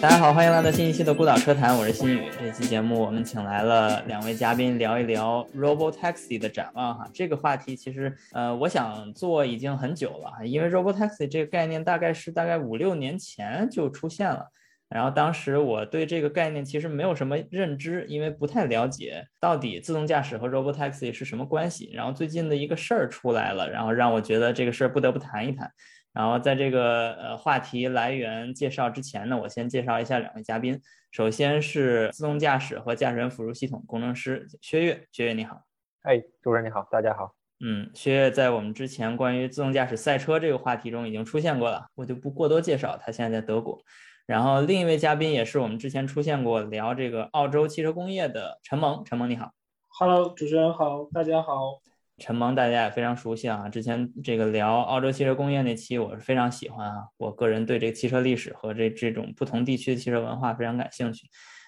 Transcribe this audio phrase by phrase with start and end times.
[0.00, 2.30] 大家好，欢迎来到新一期的孤岛车谈，我是新宇。
[2.40, 7.06] 这期节目我们请来了两位嘉宾，聊一聊 Robo Taxi 的展望哈。
[7.12, 14.46] 这个话题其实呃，我想做已经很久了，因为 Robo Taxi 这个概念大概是大概五六年前就出现了。
[14.88, 21.90] 然后当时我对这个概念其实没有什么认知，因为不太了解到底自动驾驶和 Robo Taxi 是什么关系。
[21.92, 25.70] 然后最近的一个事儿出来了，然后让我觉得这个事儿不得不谈一谈。
[26.12, 30.80] 然后在这个呃话题来源介绍之前呢，我先介绍一下两位嘉宾。
[31.12, 35.62] 首先是自动驾驶和驾驶员辅助系统工程师薛岳，薛岳你好。
[36.02, 37.34] 哎，主持人你好，大家好。
[37.58, 42.96] 嗯，薛岳在我们之前关于自动驾驶赛车这个话题中已经出现过了，我就不过多介绍。
[42.96, 43.82] 他现在在德国。
[44.26, 49.50] 然后另一位嘉宾也是我们之前出现过聊这个澳洲汽车工业的陈萌，陈萌你好。
[49.88, 51.80] Hello，主持人好，大家好。
[52.20, 61.26] 陈萌大家也非常熟悉啊，之前这个聊澳洲汽车工业那期我是非常喜欢啊，我个人对这个汽车历史和这这种不同地区的汽车文化非常感兴趣。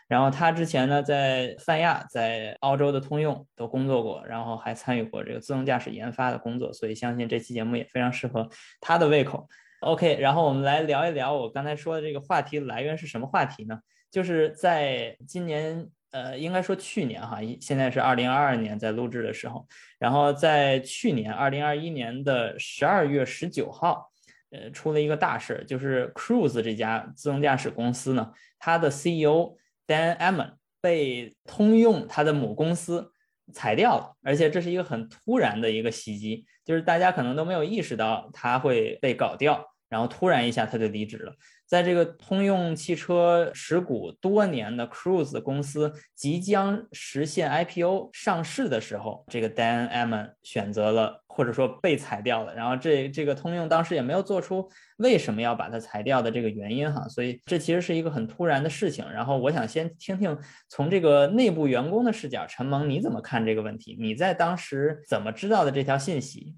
[0.08, 8.46] 然后他之前呢在泛亚、在澳洲的通用都工作过，然后还参与过这个自动驾驶研发的工作，所以相信这期节目也非常适合
[8.80, 9.48] 他的胃口。
[9.80, 13.80] OK，然后我们来聊一聊我刚才说的这个话题来源是什么话题呢？
[14.10, 15.88] 就是在今年。
[16.12, 19.66] 呃，应该说去年哈，现在是二零二二年在录制的时候，
[19.98, 24.10] 然后在去年二零二一年的十二月十九号，
[24.50, 33.10] 呃，出了一个大事，就是 Cruise 这家自动驾驶公司呢，它的 CEO Dan Amon 被通用它的母公司
[33.54, 41.34] 裁掉了，而且这是一个很突然的一个袭击，就是大家可能都没有意识到它会被搞掉，然后突然一下他就离职了。
[41.72, 52.54] 在这个通用汽车持股多年的 Cruise 公司即将实现 IPO 上市的时候，这个 Dan Amon 选择了或者说被裁掉了。
[52.54, 59.10] 然后这这个通用当时也没有做出为什么要把它裁掉的这个原因哈，所以这其实是一个很突然的事情。
[59.10, 60.38] 然后我想先听听
[60.68, 63.96] 从这个内部员工的视角，陈萌你怎么看这个问题？
[63.98, 66.54] 你在当时怎么知道的这条信息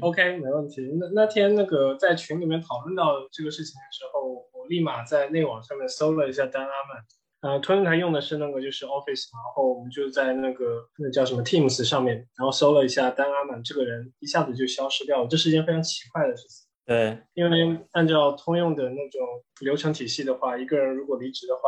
[0.00, 0.82] ？OK，没问题。
[0.98, 7.02] 那那天那个在群里面讨论到这个事情的时候，我立马在内网上面搜了一下 Dan Amon，
[7.40, 15.28] 呃，通用台用的是那个就是 Office，然后我们就在那个那叫什么 Teams 上面，然后搜了一下 Dan Amon 这个人，一下子就消失掉了。
[15.28, 16.66] 这是一件非常奇怪的事情。
[16.84, 19.20] 对，因为按照通用的那种
[19.60, 21.60] 流程体系的话，一个人如果离职的话，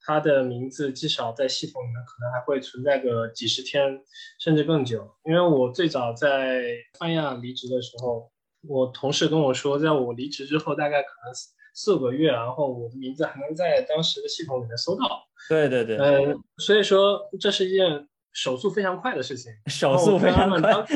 [0.00, 4.00] 他的名字至少在系统里面可能还会存在个几十天，
[4.40, 5.08] 甚至更久。
[5.24, 6.64] 因为我最早在
[6.98, 8.30] 泛亚离职的时候，
[8.68, 11.32] 我同事跟我说，在我离职之后，大概可能
[11.74, 15.26] 四五个月，然后我的名字还能在当时的系统里面搜到。
[15.48, 20.86] 对对对，嗯，所以说这是一件手速非常快的事情，手速非常快。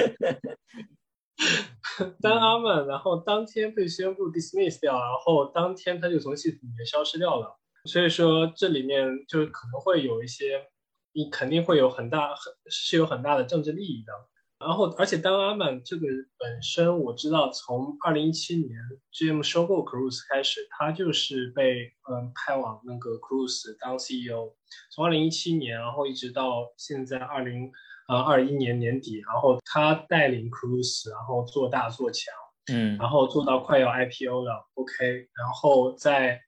[2.20, 7.58] 当阿曼，然后当天被宣布 dismiss 掉，然后当天他就从系统里面消失掉了。
[7.84, 10.66] 所以说，这里面就可能会有一些，
[11.12, 14.12] 你肯定会有很大很是有很大的政治利益的。
[14.58, 16.06] 然后，而且当阿曼这个
[16.38, 18.70] 本身，我知道从二零一七年
[19.12, 24.54] GM 收购 Cruise 开始，他就是被嗯派往那个 Cruise 当 CEO。
[24.92, 27.70] 从二零一七年，然后一直到现在二零
[28.08, 32.34] 呃二一年年底，然后他带领 Cruise，然后做大做强，
[32.72, 36.40] 嗯，然后做到快要 IPO 了，OK，然后在。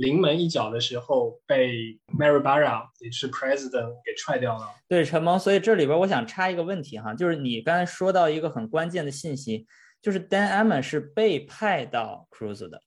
[0.00, 4.66] 临门一脚的时候被 Mary Barra 也是 President 给踹掉了。
[4.88, 9.66] 对，陈萌，所以这里边我想插一个问题哈，就是你刚才说到一个很关键的信息，
[10.00, 12.82] 就是 Dan Amon 是被派到 Cruise 的。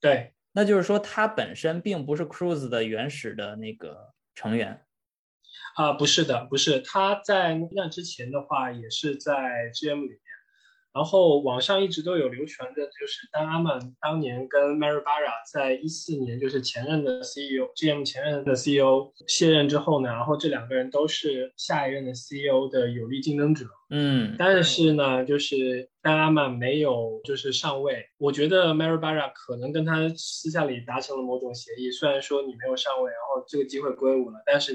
[0.00, 4.84] 对，那就是说他本身并不是 Cruise 的原始的那个成员。
[5.74, 9.34] 啊，不是的，不是，他在那之前的话也是在
[9.74, 10.20] GM 里。
[10.96, 23.66] 然后网上一直都有流传的，就是丹阿曼当年跟 Mary Barra 在一四年，就是前任的 CEO，GM 前任的 CEO 卸任之后呢，然后这两个人都是下一任的 CEO 的有力竞争者。
[23.90, 34.72] 嗯，但是呢，就是丹阿曼没有就是上位，我觉得 Mary Barra 可能跟他私下里达成了某种协议，虽然说你没有上位，然后这个机会归我了，但是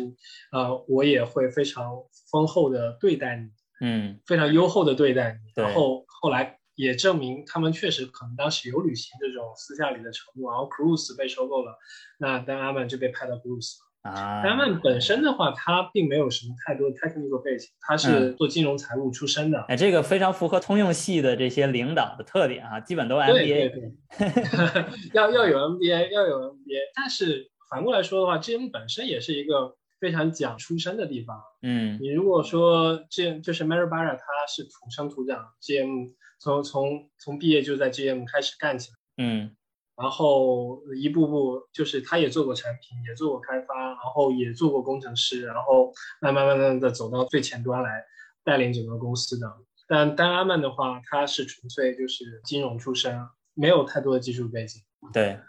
[0.51, 1.91] 呃，我也会非常
[2.31, 3.49] 丰厚的对待你。
[3.83, 11.75] 嗯，非常优厚的对待你，然后后来也证明他们确实可能当时有履行这种私下里的承诺，然后 Cruise 被收购了，
[12.19, 14.43] 那丹阿曼就被派到 Cruise 了啊。
[14.43, 19.65] 丹阿曼本身的话，他并没有什么太多的 technical 背景，他是做金融财务出身的。
[19.67, 23.33] 哎，这个非常符合通用系的这些领导的特点啊，基本都 MBA。
[23.33, 26.79] 对对对， 要要有 MBA，要有 MBA。
[26.95, 29.75] 但是反过来说的话，GM 本身也是一个。
[30.01, 39.55] 非常讲出身的地方，嗯，你如果说这就是 Mary Barra，他是土生土长 GM，从从从毕业就在 GM 开始干起来，嗯，
[39.95, 48.03] 然后一步步就是他也做过产品，也做过开发，然后也做过工程师，然后慢慢慢慢的走到最前端来
[48.43, 49.47] 带领整个公司的。
[49.87, 53.19] 但丹阿曼的话，他是纯粹就是金融出身，
[53.53, 54.81] 没有太多的技术背景。
[55.13, 55.39] 对，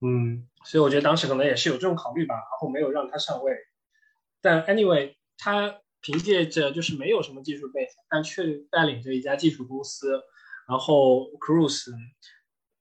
[0.00, 3.52] 嗯，所以我觉得当时可能也是有这种考虑吧，然后没有让他上位。
[4.42, 10.20] 但 anyway，他凭借着就是没有什么技术背景，但却带领着一家技术公司，
[10.68, 11.90] 然后 Cruise。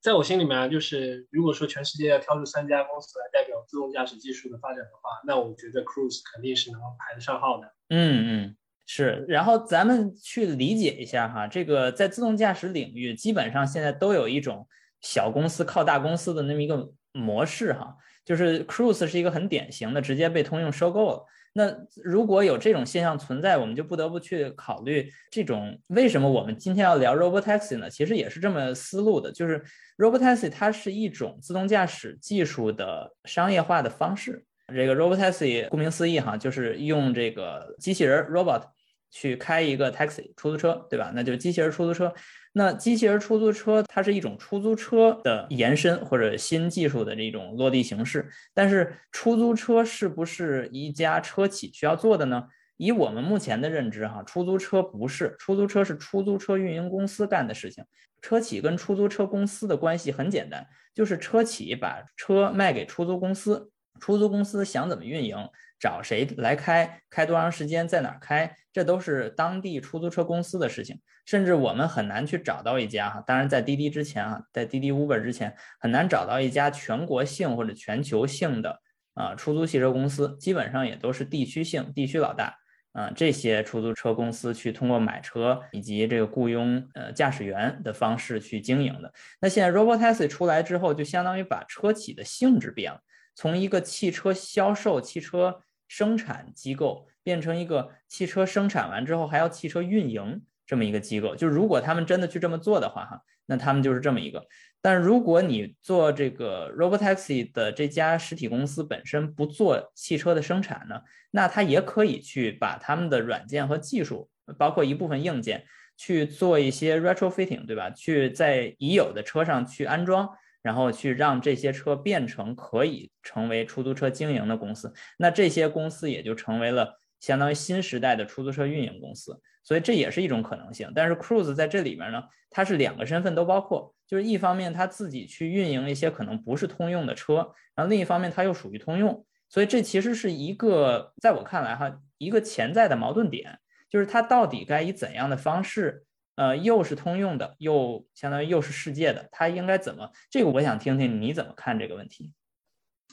[0.02, 7.72] 在我心里面，就是如果说全世界要挑出三家公司来代表自动驾驶技术的发展的话，那我觉得 Cruise 肯定是能够排得上号的。
[7.90, 8.58] 嗯嗯，
[8.88, 9.24] 是。
[9.28, 14.68] 然后咱们去理解一下哈，这个在自动驾驶领域，基本上现在都有一种
[15.02, 21.26] 小公司靠大公司的那么一个模式哈，就是 Cruise 是一个很典型的，直接被通用收购了。
[21.54, 21.70] 那
[22.04, 27.90] 如果有这种现象存在，我们就不得不去考虑这种为什么我们今天要聊 Robotaxi 呢？
[27.90, 29.62] 其实也是这么思路的，就是
[29.98, 34.46] Robotaxi 它是一种自动驾驶技术的商业化的方式。
[34.74, 38.64] 这个 Robotaxi 顾名思义哈，就是用这个机器人 robot
[39.12, 41.12] 去开一个 taxi 出租车，对吧？
[41.14, 42.12] 那就是机器人出租车。
[42.54, 52.48] 那机器人出租车它是一种出租车的延伸或者新技术的这种落地形式，但是出租车是不是一家车企需要做的呢？
[52.78, 57.86] 以我们目前的认知，哈，出租车不是，出租车是出租车运营公司干的事情。
[58.22, 65.38] 车企跟出租车公司的关系很简单，就是车企把车卖给出租公司，出租公司想怎么运营。
[65.82, 71.02] 找谁来开，开多长时间，在哪儿开，这都是当地出租车公司的事情。
[71.26, 78.80] 甚至我们很难去找到一家哈，当然在滴滴之前啊，在滴滴 Uber 之前，很难找到一家全国性或者全球性的
[79.14, 82.56] 啊出租汽车公司，基本上也都是地区性、地区老大
[82.94, 89.14] 啊这些出租车公司去通过买车以及这个雇佣呃驾驶员的方式去经营的。
[89.40, 93.00] 那现在 Robotaxi 出来之后，就相当于把车企的性质变了，
[93.36, 95.62] 从一个汽车销售、汽车。
[95.92, 104.48] 生产机构变成一个汽车生产完之后还要汽车运营这么一个机构，就如果他们真的去这么做的话，哈，那他们就是这么一个。
[104.82, 111.02] 但如果你做这个 Robotaxi 的这家实体公司本身不做汽车的生产呢，
[111.32, 115.66] 那它也可以去把他们的软件和技术，包括一部分硬件，
[115.98, 117.90] 去做一些 retrofitting，对吧？
[117.90, 120.30] 去在已有的车上去安装。
[120.62, 130.92] 然后去让这些车变成可以成为出租车经营的公司，那这些公司也就成为了相当于新时代的出租车运营公司，所以这也是一种可能性。
[130.96, 143.60] 但是 Cruise 在这里面呢，它是两个身份都包括，就是一方面他自己去运营一些可能不是通用的车，然后另一方面他又属于通用，所以这其实是一个在我看来哈一个潜在的矛盾点，
[143.90, 146.06] 就是它到底该以怎样的方式。
[146.36, 150.12] 呃，又是通用的，又相当于又是世界的，它应该怎么？
[150.30, 152.34] 这个我想听听你怎么看这个问题。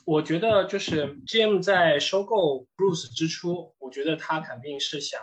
[0.06, 5.20] 我觉得就是 GM 在收购 Bruce 之初，我觉得他肯定是想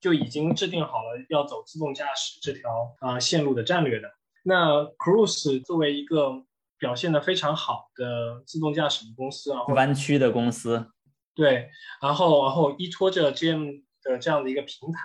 [0.00, 4.08] 就已经制定好了要走自动驾驶这条啊线路的战略的。
[4.44, 6.44] 那 Cruise 作为一个
[6.78, 10.86] 表现的非常好的自动驾驶的公司然后，弯曲的公司，
[11.34, 15.00] 对，然后然后依托着 GM 的这样的一个平台。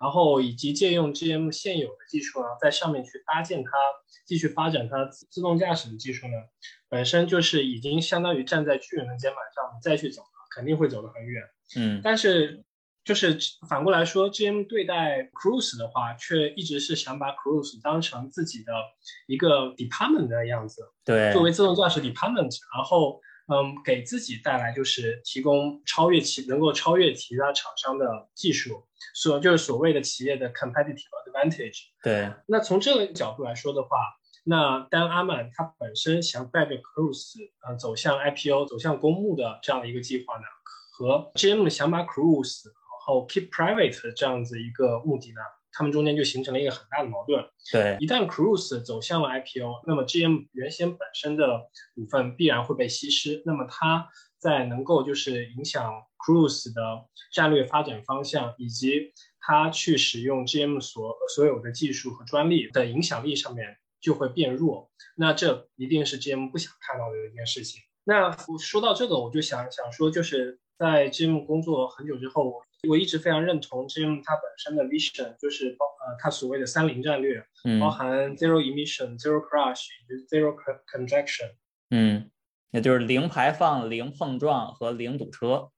[0.00, 3.70] 然后以及借用 GM 现有的技术呢，在上面去搭建它，
[4.26, 6.34] 继续发展它自动驾驶的技术呢，
[6.88, 11.42] 本身就是已经相当于站在巨人的肩膀上再去走了，肯定会走得很远。
[11.76, 12.64] 嗯，但是
[13.04, 13.38] 就是
[13.68, 18.72] 反过来说，GM 对待 Cruise 的话，却一直是想把 Cruise 当成自己的
[19.26, 23.20] 一个 department 的样子，对，作为自动驾驶 department，然后。
[23.48, 28.84] 嗯，给自己带来就是提供超越其能够超越其他厂商的技术，
[29.14, 30.98] 所就是所谓的企业的 competitive
[31.30, 31.84] advantage。
[32.02, 33.88] 对，那从这个角度来说的话，
[34.44, 37.36] 那丹阿曼他本身想带着 Cruise
[37.66, 40.44] 呃走向 IPO、走向公募的这样的一个计划呢，
[40.92, 42.74] 和 GM 想把 Cruise 然
[43.06, 45.40] 后 keep private 这样子一个目的呢。
[45.76, 47.44] 他们中间就形成了一个很大的矛盾。
[47.70, 53.42] 对，一旦 Cruise 走向了 IPO，那么 GM 原先本身的股份必然会被稀释。
[53.44, 56.80] 那么它在能够就是影响 Cruise 的
[57.30, 64.90] 战略发展方向，以及它去使用 GM 所所有的技术和专利的影响力上面就会变弱。
[65.14, 67.82] 那这一定是 GM 不想看到的一件事情。
[68.04, 72.48] 那说到这个，我就想想说，就是在 GM 工作很久之后。
[72.48, 77.44] 我一直非常认同 GM 它本身的 vision，就是包呃它所谓的三零战略，
[77.80, 79.86] 包含 zero emission、zero crash、
[80.30, 80.54] zero
[80.92, 81.52] congestion。
[81.90, 82.30] 嗯，
[82.70, 85.70] 也就是零排放、零碰撞和零堵车。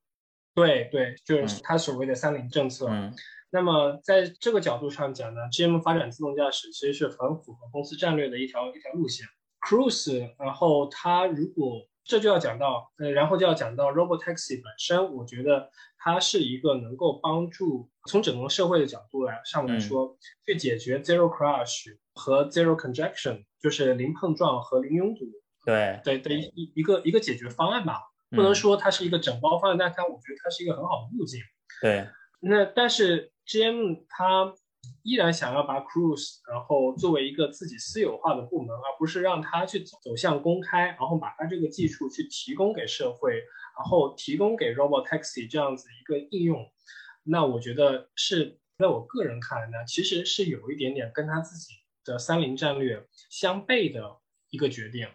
[0.55, 2.89] 对对，就是它所谓的三零政策。
[2.89, 3.15] 嗯。
[3.51, 9.27] 那么在这个角度上讲呢，GM 发展自动驾驶其实是很符合公司战略的一条一条路线。
[9.61, 25.27] Cruise，然后它如果这就要讲到，呃，然后就要讲到 Robotaxi 本身，我觉得它是一个能够帮助从整个社会的角度来上来说，去解决 Zero Crash 和 Zero Congestion，就是零碰撞和零拥堵，
[25.67, 28.01] 对对的一一个一个解决方案吧。
[28.31, 31.41] 不能说它是一个整包方案，但它我觉得它是一个很好的路径。
[31.83, 32.09] 对，
[32.41, 34.55] 那但是 GM 它。
[35.03, 46.71] 依然想要把 Cruise，然后作为一个自己私有化的部门，而不是让它去走走向公开，然后把它这个技术去提供给社会，然后提供给 Robot Taxi 这样子一个应用。
[47.23, 54.19] 那我觉得是在我个人看来呢，其实是有一点点跟他自己的三菱战略相悖的
[54.51, 55.09] 一个决定。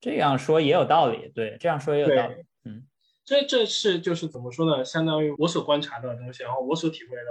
[0.00, 2.34] 这样说也有道理，对，这样说也有道理。
[2.64, 2.86] 嗯，
[3.26, 4.82] 这这是就是怎么说呢？
[4.82, 7.24] 相当于我所观察到的东西，然后我所体会到。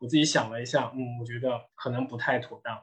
[0.00, 2.80] 我自己想了一下，嗯，我觉得可能不太妥当。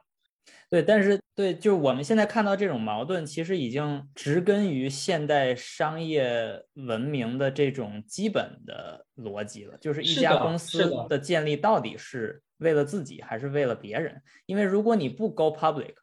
[0.70, 9.78] 对，但是对，就是我们现在看到这种矛盾，其实已经植根于现代商业文明的这种基本的逻辑了。
[9.78, 14.22] 就是一家公司的建立到底是为了自己还是为了别人？
[14.46, 15.94] 因为如果你不 go public，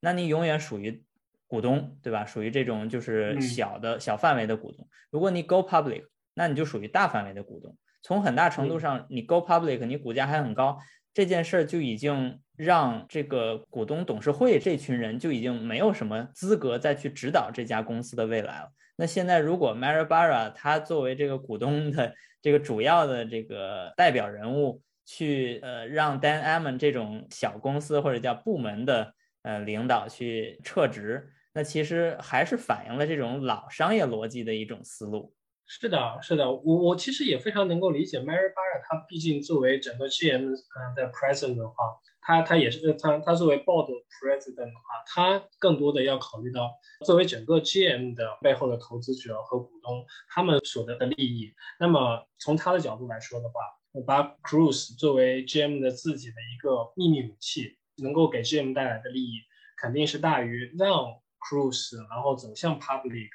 [0.00, 1.02] 那你永远属于
[1.50, 2.24] 股东，对吧？
[2.24, 4.86] 属于这种就是小的小范围的股东。
[5.10, 7.76] 如果你 go public，那你就属于大范围的股东。
[8.02, 10.78] 从很大程度上，你 go public，你股价还很高，
[11.12, 18.70] 这件事儿就已经让这个股东董事会这群人就已经没有什么资格再去指导这家公司的未来了。
[18.94, 35.34] 那现在如果 Maribara 他作为这个股东的这个主要的这个代表人物，去呃让 Dan Amon 这种小公司或者叫部门的呃领导去撤职，那其实还是反映了这种老商业逻辑的一种思路。
[35.66, 41.74] 是的，是的，我我其实也非常能够理解 Mary Barra，他毕竟作为整个 GM 呃的 President 的话，
[42.20, 46.72] 他他也是他他作为 Board President 的话，他更多的要考虑到
[47.06, 51.52] 作为整个 GM 的背后的投资者和股东他们所得的利益。
[51.78, 53.54] 那么从他的角度来说的话，
[53.92, 59.34] 我把 Cruise 作为 GM 的自己的一个秘密武器，能够给 GM 带来的利益
[59.80, 63.28] 肯定是大于让 Cruise 然后走向 Public。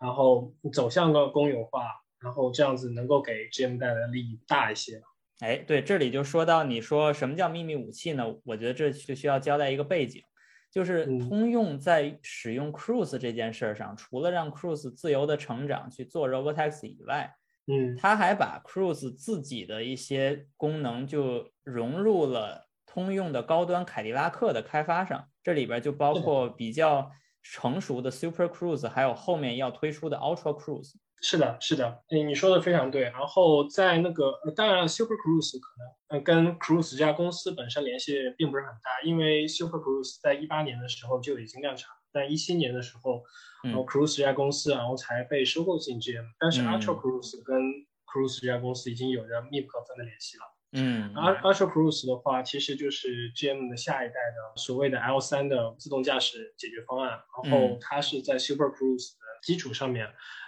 [0.00, 1.88] 然后走向个公有化，
[2.20, 5.02] 然后这样子能够给 GM 带来的利益大一些。
[5.40, 8.24] 哎，对，这里就说到你说什么叫秘密武器呢？
[8.44, 10.22] 我觉得这就需要交代一个背景，
[10.70, 17.34] 就是通用在使用 Cruise 这件事上，除了让 Cruise 自由的成长去做 Robotaxi 以外，
[17.66, 27.10] 嗯，他还把 Cruise 自己的一些功能就融入了通用的高端凯迪拉克的开发上，这里边就包括比较。
[27.52, 33.02] 成熟的 Super Cruise，还有后面要推出的 Ultra Cruise，是的，是的，你你说的非常对。
[33.04, 43.22] 然后在那个，当然 Super Cruise 可能呃跟 Cruise 这家公司本身联系并不是很大，因为 Super Cruise 在一八年的时候就已经量产，但一七年的时候，
[43.62, 47.56] 然后 Cruise 这家公司然后才被收购进 GM，但是 Ultra Cruise 跟
[48.04, 50.42] Cruise 这家公司已经有着密不可分的联系了。
[50.78, 57.18] 嗯，Ultra Cruise 的话，其实就是 GM 的下一代的所谓的 L 三的自动驾驶解决方案。
[57.42, 60.04] 然后它是在 Super Cruise 的基础上面，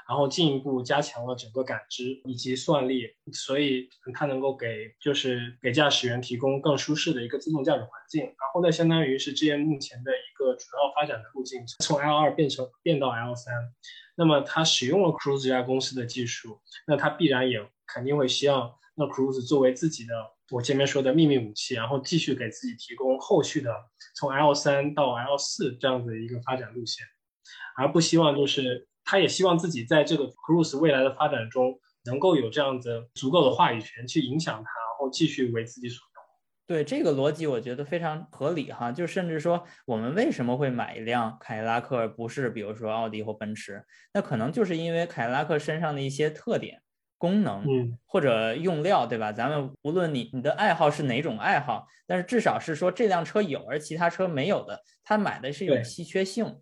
[0.06, 8.22] 然后进一步加强了整个感知以及算力，所以它能够给就是给驾驶员提供更舒适的一个自动驾驶环境。
[8.24, 13.54] 然后呢，相当于是 GM 目前的一个主要发展的路径，从 L 二变成变到 L 三。
[14.14, 18.74] 那么它使用了 Cruise 这家公司的技术，那它必然也肯定会希望。
[18.98, 20.12] 那 Cruise 作为自己的
[20.50, 23.72] 我前面说的秘密武器，然后继续给自己提供后续的
[24.16, 27.06] 从 L 三到 L 四这样的一个发展路线，
[27.76, 36.08] 而不希望就是他也希望自己在这个 Cruise 未来的发展中能够有这样子足够的话语权去影响它，然后继续为自己所用。
[36.66, 38.90] 对这个逻辑，我觉得非常合理哈。
[38.90, 43.84] 就甚至说，我们为什么会买一辆凯迪拉克，不是比如说奥迪或奔驰？
[44.12, 46.82] 那可能就是因为凯迪拉克身上的一些特点。
[47.18, 49.32] 功能，嗯，或者用料，对吧？
[49.32, 56.56] 咱们无论你你的爱好是哪种爱好，但是至少是说这辆车有而其他车没有的，他买的是有稀缺性，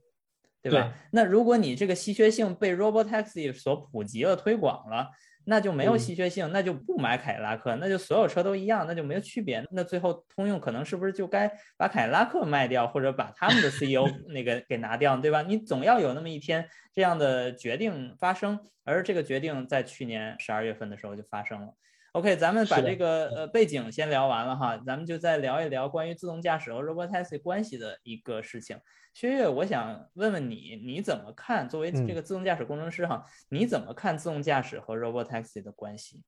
[0.62, 0.92] 对吧？
[1.12, 5.10] 那如果你这个稀缺性被 Robotaxi 所普及了、推广了。
[5.48, 9.64] 那就没有稀缺性，那就不买凯迪拉克，那就所有车都一样，那就没有区别。
[9.70, 15.42] 那最后通用可能是不是就该把凯迪拉克卖掉，或者把他们的 CEO 那个给拿掉，对吧？
[15.42, 21.68] 你总要有那么一天这样的决定发生，而这个决定在去年十二月份的时候就发生了。
[22.12, 28.78] OK，咱们把这个呃背景先聊完了哈，咱们就再聊一聊关于自动驾驶和 Robotaxi 关系的一个事情。
[29.16, 31.66] 薛岳，我想问问你，你怎么看？
[31.66, 36.22] 作为这个自动驾驶工程师哈，你怎么看自动驾驶和 Robotaxi 的关系？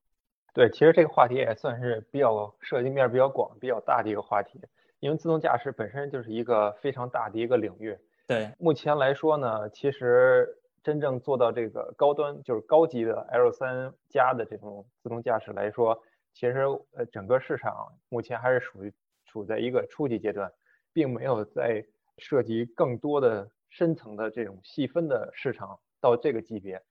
[0.55, 4.59] 对，其实这个话题也算是比较涉及面比较广、比较大的一个话题，
[5.01, 7.95] 因为自动驾驶本身就是一个非常大的一个领域。
[8.25, 10.49] 对，目前来说呢，其实
[10.81, 16.01] 真正做到这个高端，就是高级的 L 三加的这种自动驾驶来说，
[16.33, 16.61] 其实
[16.93, 18.91] 呃整个市场目前还是属于
[19.25, 20.51] 处在一个初级阶段，
[20.91, 21.85] 并没有在
[22.19, 26.81] 涉及更多的深层的这种细分的市场到这个级别。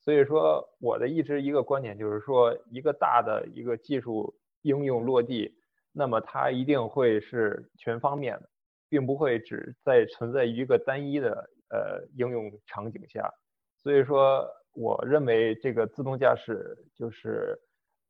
[0.00, 5.54] 所以说，我的一直一个观点就是说，一个大的一个技术应用落地，
[5.92, 8.48] 那么它一定会是全方面的，
[8.88, 13.30] 并不会只在存在于一个单一的呃应用场景下。
[13.76, 17.58] 所以说，我认为这个自动驾驶就是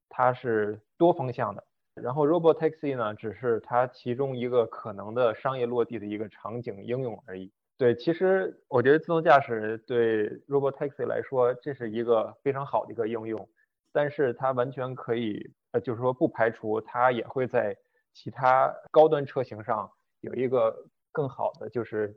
[0.09, 7.51] 它是多方向的，然后 Robotaxi 呢，只是它其中一个可能的商业落地的一个场景应用而已。
[7.77, 13.49] 对，其实我觉得自动驾驶对 Robotaxi 来说，这是一个非常好的一个应用，
[13.93, 17.77] 但是它完全可以，呃，就是说不排除它也会在
[18.13, 22.15] 其他高端车型上有一个更好的，就是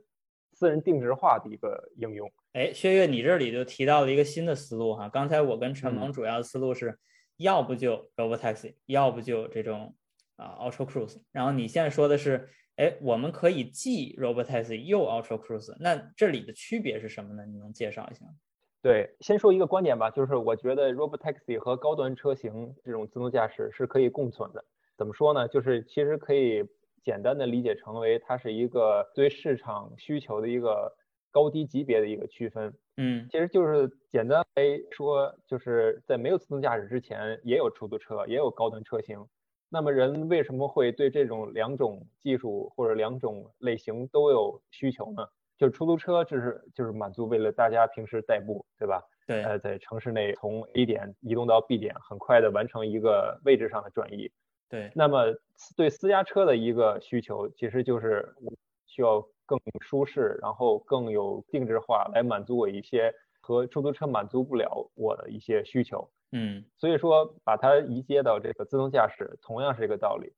[0.52, 2.30] 私人定制化的一个应用。
[2.52, 5.08] 哎，薛岳，你这里就提到了一个新的思路哈。
[5.08, 6.98] 刚才我跟陈萌主要的思路是，
[7.36, 9.94] 要不就 Robotaxi，要不就这种
[10.36, 12.48] 啊 Ultra Cruise，然后你现在说的是。
[12.76, 17.46] 哎，我们可以既 Robotaxi 又 Ultra Cruise，那这里的区别是什么呢？
[17.46, 18.26] 你能介绍一下？
[18.82, 24.64] 对，先说一个观点吧，就是我觉得 Robotaxi 和高端车型这种自动驾驶是可以共存的。
[24.98, 25.46] 怎么说呢？
[25.46, 26.64] 就是其实可以
[27.04, 30.92] 简单的理解成为它是一个对市场需求的一个
[31.34, 32.72] 高低级别的一个区分。
[32.96, 34.62] 嗯，其实就是简单来
[34.92, 39.26] 说，就是在没有自动驾驶之前，也有出租车，也有高端车型。
[39.68, 45.26] 那么人为什么会对这种两种技术或者两种类型都有需求呢？
[45.58, 49.02] 就是出租车，就是就是满足为了大家平时代步，对吧？
[49.26, 49.42] 对。
[49.42, 54.30] 呃，在城市内从 A 点移动到 B 点，很快的完成一个位置上的转移。
[54.68, 54.92] 对。
[54.94, 55.34] 那么
[55.76, 58.32] 对私家车的一个需求，其实就是
[58.86, 66.08] 需要更舒适，然后更有定制化，来满足我一些和出租车满足不了我的一些需求。
[66.32, 70.32] 嗯，所以说把它移接到这个自动驾驶，同样是一个道理。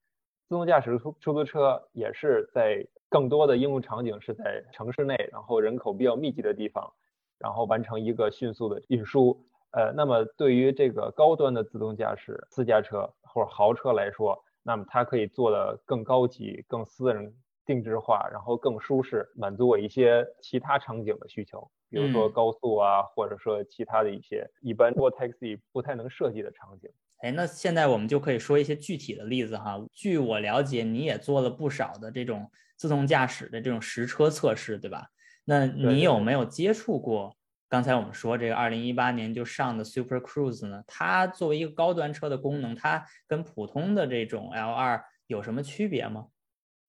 [0.49, 6.93] 自动驾驶出出租车也是在更多的应用场景是在城市内，然后人口比较密集的地方，
[7.39, 9.45] 然后完成一个迅速的运输。
[9.73, 17.35] 呃，那么对于这个高端的自动驾驶私家车或者豪车来说，那么它可以做的更高级、更私人
[17.67, 21.69] 定制化，然后更舒适，满足我一些其他场景的需求。
[21.91, 26.91] 比如说高速啊，或者说其他的一些一般做 taxi 不太能设计的场景。
[27.19, 29.81] 哎，那现在我们就可以说一些具体的例子哈。
[29.93, 35.09] 据我了解，你也做了不少的这种自动驾驶的这种实车测试，对吧？
[35.45, 37.37] 那你有没有接触过
[37.69, 40.83] 刚才我们说这个二零一八年就上的 Super Cruise 呢？
[40.87, 46.27] 它作为一个高端车的功能，它跟普通的这种 L 二有什么区别吗？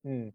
[0.03, 0.33] 嗯，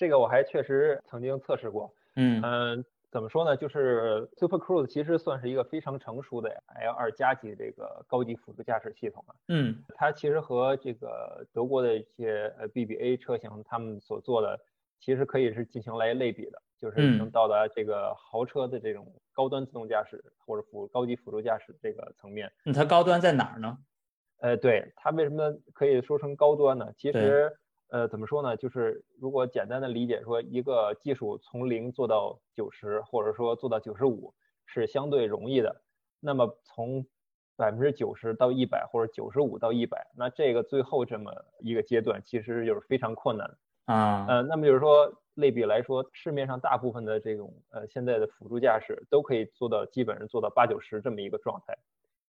[0.00, 1.92] 这个我还确实曾经测试过。
[2.16, 2.84] 嗯嗯。
[3.12, 3.56] 怎么说呢？
[3.56, 9.34] 就是 Super Cruise 其实算是一个非常成熟的 L 二加级这个高级辅助驾驶系统了。
[9.48, 14.60] 嗯，它其实和这个德国的一些呃 BBA 车型他们所做的，
[15.00, 22.48] 其实可以是进行来类比的，就是能到达这个豪车的这种高端自动驾驶或者辅高级辅助驾驶这个层面。
[22.64, 23.76] 那它高端在哪儿呢？
[24.38, 26.92] 呃，对，它为什么可以说成高端呢？
[26.96, 27.52] 其实。
[27.90, 28.56] 呃，怎么说呢？
[28.56, 34.32] 就是如果简单的理解说，一个技术从零做到九十，或者说做到九十五，
[34.64, 35.82] 是相对容易的。
[36.20, 37.04] 那么从
[37.56, 44.24] 百分之九十到一百，或者九十五到一百，那这个最后这么一个阶段，其实就是非常困难啊。
[44.28, 51.76] 呃，那么就是说，类比来说，市面上大部分的这种呃现在的辅助驾驶都可以做到基本上做到八九十这么一个状态。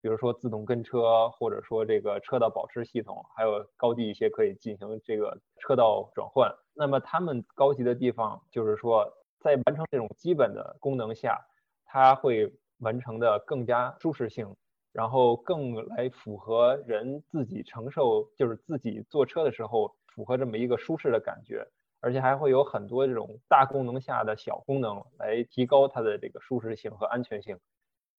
[0.02, 6.54] 比如说自动跟车，或者说这个车道保持系统，还有高级一些可以进行这个车道转换。
[6.74, 11.40] 那么他们高级的地方，就是说在完成这种基本的功能下，
[11.86, 14.56] 它会完成的更加舒适性，
[14.94, 21.68] 然后更来符合人自己承受，就是自己坐车的时候符合这么一个舒适的感觉，
[22.00, 27.60] 而且还会有很多这种大功能下的小功能来提高它的这个舒适性和安全性。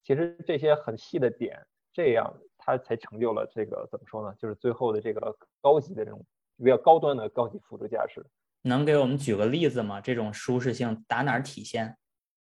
[0.03, 4.35] 其实这些很细的点，这样它才成就了这个怎么说呢？
[4.39, 6.25] 就是最后的这个高级的这种
[6.57, 8.25] 比较高端的高级辅助驾驶。
[8.63, 10.01] 能给我们举个例子吗？
[10.01, 11.97] 这种舒适性打哪儿体现？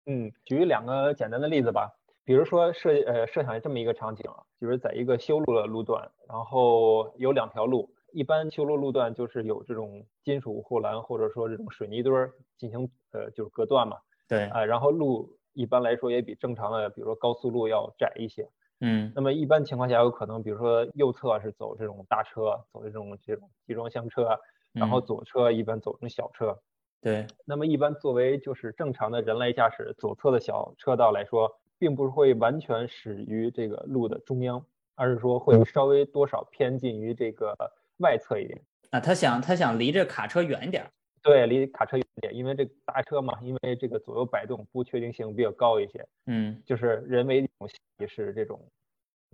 [0.05, 1.89] 嗯，举两个简单的例子吧。
[2.25, 13.97] 比如说设呃设想这么一个场景啊，就是在一个修路的路段，然后有两条路，一般修路路段就是有这种金属护栏或者说这种水泥墩儿进行呃就是隔断嘛。
[14.27, 15.37] 对啊，然后路。
[15.59, 18.47] 一般来说也比正常的，比如说高速路要窄一些。
[18.79, 24.39] 嗯，那么一般情况下有可能，比如说右侧是走这种大车，走这种这种集装箱车，
[24.71, 26.57] 然后左侧一般走成小车。
[27.01, 34.63] 对，那么一般作为就是正常的人类驾驶左侧的小车道来说，并不是会完全始于这个路的中央，
[34.95, 37.53] 而是说会稍微多少偏近于这个
[37.97, 38.61] 外侧一点。
[38.91, 40.89] 啊，他想他想离这卡车远一点。
[41.21, 46.07] 对，离卡车远点，因为这大车嘛，因为这个左右摆动不确定性比较高一些。
[46.27, 48.59] 嗯，就是人为一种也是这种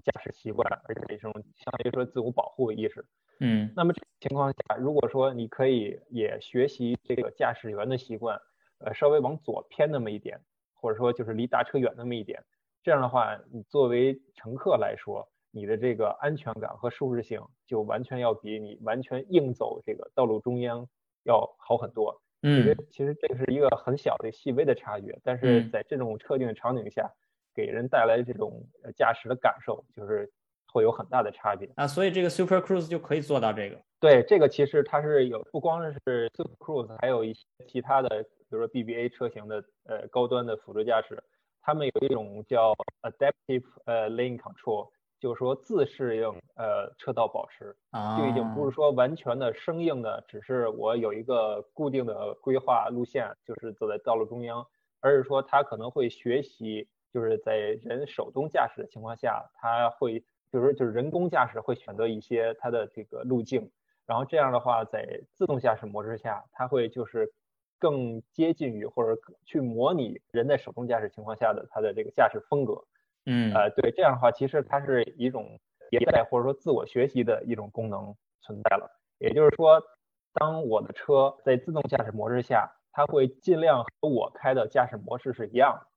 [0.03, 3.05] 驾驶习惯，而且这种相当于说自我保护意识。
[3.39, 8.39] 嗯，那么这情况下，如果说你可以也学习这个驾驶员的习惯，
[8.79, 10.39] 呃，稍微往左偏那么一点，
[10.73, 12.43] 或者说就是离大车远那么一点，
[12.81, 20.87] 这样的话，你作为乘客来说，你的这个安全感和舒适性就完全要比你完全硬走这个道路中央
[21.25, 22.21] 要好很多。
[22.41, 27.11] 嗯，其实这是一个很小的细微的差距，但是在这种特定的场景下，
[27.53, 28.63] 给人带来这种
[28.95, 30.31] 驾驶的感受，就是
[30.71, 31.87] 会有很大的差别啊。
[31.87, 33.81] 所以这个 Super Cruise 就可以做到这个。
[33.99, 41.23] 对，这个其实它是有不光是 Super Cruise，还有一些其他的，比如说 BBA 车型的呃高端的辅助驾驶，
[41.61, 44.91] 他们有一种叫 Adaptive 呃 Lane Control。
[45.25, 47.75] 就是说自适应，呃，车道保持，
[48.15, 54.63] 就已经不是说完全的生硬的，只是我有一个固定的规划路线，就是走在道路中央，
[54.99, 63.71] 而是说它可能会学习，就是在人手动驾驶的情况下，它会，就是就是人工驾驶会选择一些它的这个路径，
[64.05, 67.33] 然后这样的话，在自动驾驶模式下，它会就是
[67.79, 72.83] 更接近于或者去模拟人在手动驾驶情况下的它的这个驾驶风格。
[73.25, 75.59] 嗯，呃，对，这样的话，其实它是一种
[75.89, 78.89] 迭代或者说自我学习的一种功能存在了。
[79.19, 79.81] 也就是说，
[80.33, 85.87] 当我的车在自动驾驶模式下，它会尽量和我开的驾驶模式是一样的。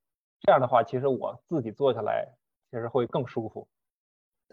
[0.40, 2.26] 这样的话，其实我自己坐下来
[2.70, 3.68] 其实会更舒服。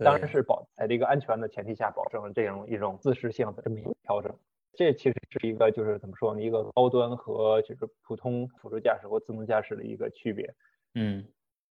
[0.04, 4.38] 当然是保在这个安全的前提下，保证这种一种自适性的这么一个调整。
[4.74, 6.42] 这其实是一个就是怎么说呢？
[6.42, 10.54] 一个高端和就是普通辅助驾驶或自动驾驶的一个区别。
[10.96, 11.26] 嗯，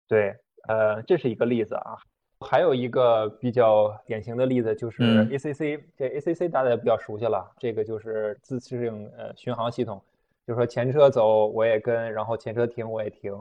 [0.09, 0.37] 对。
[0.68, 1.96] 呃，这是一个例子啊，
[2.40, 10.01] 还有一个比较典型的例子就是 ACC，这 ACC 大家也比较熟悉了，这个就是自适应呃巡航系统，
[10.46, 13.33] 就是说前车走我也跟，然后前车停我也停，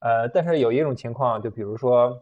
[0.00, 2.18] 呃，但是有一种情况，就比如说，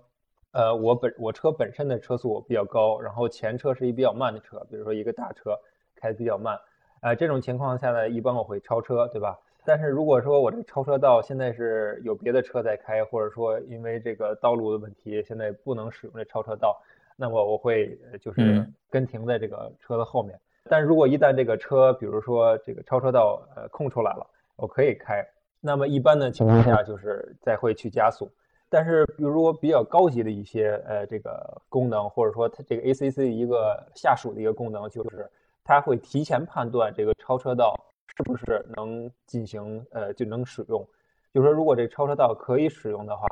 [0.53, 5.59] 呃，我本我车本身的车速比较高，然后前车是一比较慢的车，比如说一个大车
[5.97, 6.59] 开的比较慢，
[7.03, 9.39] 呃，这种情况下呢，一般我会超车，对吧？
[9.67, 16.79] 但是如果说我这超车道现在是有别的车在开，或者说因为这个道路的问题，现在不能使用这超车道，
[17.17, 20.39] 那么我会就是跟停在这个车的后面。
[20.69, 25.27] 但如果一旦这个车，比如说这个超车道呃空出来了，我可以开，
[25.61, 28.31] 那么一般的情况下就是再会去加速。
[28.69, 35.27] 但是比如说比较高级的一些呃这个功能，或者说它这个 ACC 一个下属的一个功能，就是
[35.63, 37.75] 它会提前判断这个超车道。
[38.07, 40.87] 是不是能进行呃就能使用？
[41.33, 43.27] 就是说，如果这超车道可以使用的话，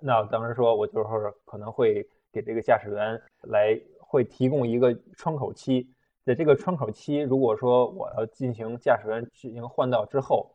[0.00, 5.88] 那当时说我就是可能会给这个驾驶员来会提供一个窗口期，
[6.24, 10.50] 在这个窗口期，如果说我要进行驾驶员进行换道之后，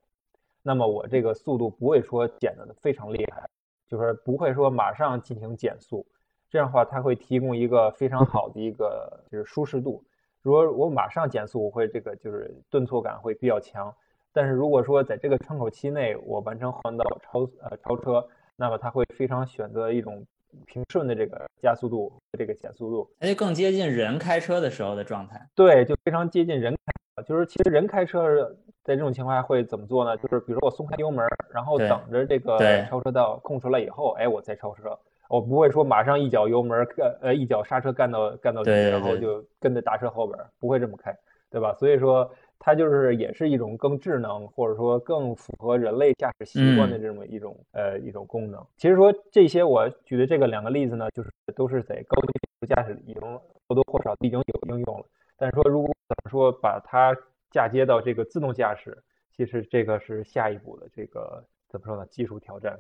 [0.62, 3.50] 那么我这个速度不会说减的非常厉害，
[3.88, 6.06] 就是不会说马上进行减速，
[6.50, 10.04] 这样的话它会提供一个非常好的一个就是舒适度。
[10.42, 13.94] 如果我马上减速，我会这个就是顿挫感会比较强。
[14.32, 18.26] 但是如果说在这个窗口期内，我完成换道超呃超车，
[18.56, 20.26] 那么它会非常选择一种
[20.66, 25.46] 平顺的这个加速度和这个减速度，它就更接近人开车的时候的状态。
[25.56, 26.74] 对，就非常接近人
[27.16, 30.16] 开，就是其实人开车在这种情况下会怎么做呢？
[30.18, 34.98] 就是比如说我松开油门，然后等着这个超车道空出来以后，哎，我再超车。
[35.30, 41.16] 我不会说马上一脚油门干，呃，一脚刹车干到干到底，然后就跟在大车后边，不会这么开，
[41.52, 41.72] 对吧？
[41.76, 48.66] 所以说它就是也是一种更智能，或者说更符合人类驾驶习惯的这么一种呃一种功能。
[48.76, 53.22] 其实说这些我举的这个两个例子呢，就是都是在高级驾驶已经
[53.68, 55.06] 或多或少已经有应用了。
[55.38, 57.16] 但是说如果怎么说把它
[57.52, 58.98] 嫁接到这个自动驾驶，
[59.32, 62.04] 其实这个是下一步的这个怎么说呢？
[62.08, 62.80] 技术挑战。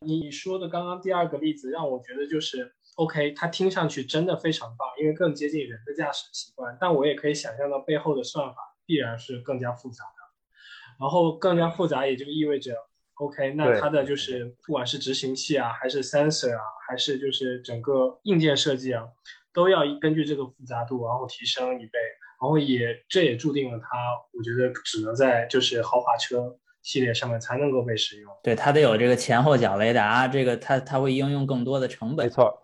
[0.00, 6.76] 你说的刚刚第二个例子让我觉得就是 OK，它听上去真的非常棒，因为更接近人的驾驶习惯。
[6.80, 8.56] 但我也可以想象到背后的算法
[8.86, 12.74] 必然是更加复杂的，然后更加复杂也就意味着
[13.14, 19.04] OK，那它的就是不管是执行器啊，还是 sensor 啊，还是就是整个硬件设计啊，
[19.52, 21.98] 都要根据这个复杂度然后提升一倍，
[22.40, 23.88] 然后也这也注定了它，
[24.32, 26.56] 我觉得只能在就是豪华车。
[26.82, 32.26] 系列上面才能够被使用，对它得有这个前后脚雷达，这个它它会应用更多的成本。
[32.26, 32.62] 没错，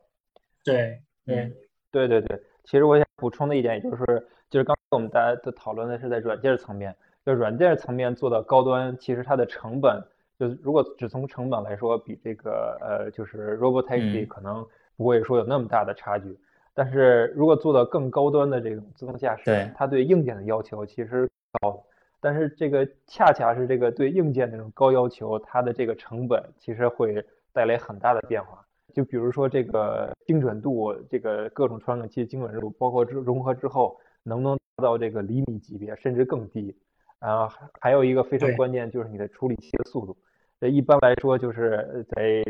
[0.64, 1.52] 对对
[1.90, 2.42] 对对对。
[2.64, 6.94] 其实我想补充的一点，也就是就是刚才我们大家都讨论的是在软件层面，
[7.26, 10.02] 就软件层面做到高端，其实它的成本，
[10.38, 16.38] 就是如果只从成本来说，比这个呃就是 Robotaxi 可能不会说有那么大的差距。
[16.72, 21.28] 但是如果做到更高端的这种自动驾驶，它对硬件的要求其实
[21.60, 21.84] 高。
[22.24, 28.64] 但是这个恰恰是这个对硬件这种高要求，它的这个成本其实会带来很大的变化。
[28.94, 36.74] 就比如说这个精准度，这个各种传感器精准度，包括之融合之后能不能达到这个厘米级别，甚至更低。
[37.18, 37.46] 啊，
[37.78, 40.16] 还有一个非常关键就是你的处理器的速度。
[40.58, 42.42] 这一般来说就是在。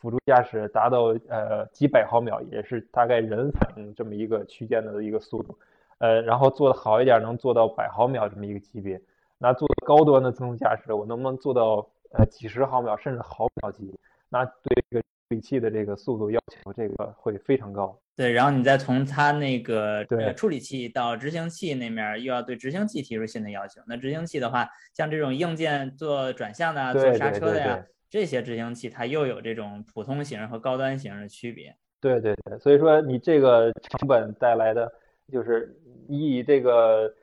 [0.00, 5.58] 辅助驾驶达到呃几百毫秒，也是大概人反应这么一个区间的一个速度，
[5.98, 9.00] 呃，然后做的好一点，能做到百毫秒这么一个级别。
[9.38, 13.94] 那做高端的自动驾驶，我能不能做到呃几十毫秒，甚至毫秒级？
[14.28, 17.98] 那对这个处理器的这个速度要求，这个会非常高。
[18.16, 23.80] 对，然后你再从它那个对处理器到执行器那面，又要对执行器提出新的要求。
[23.86, 27.84] 那执行器的话，像这种硬件做转向的、做刹车的呀。
[28.10, 31.76] 这些执行器它又有这种普通型和高端型的区别。
[32.00, 34.90] 对对对，所以说你这个成本带来的，
[35.30, 37.14] 就是以这个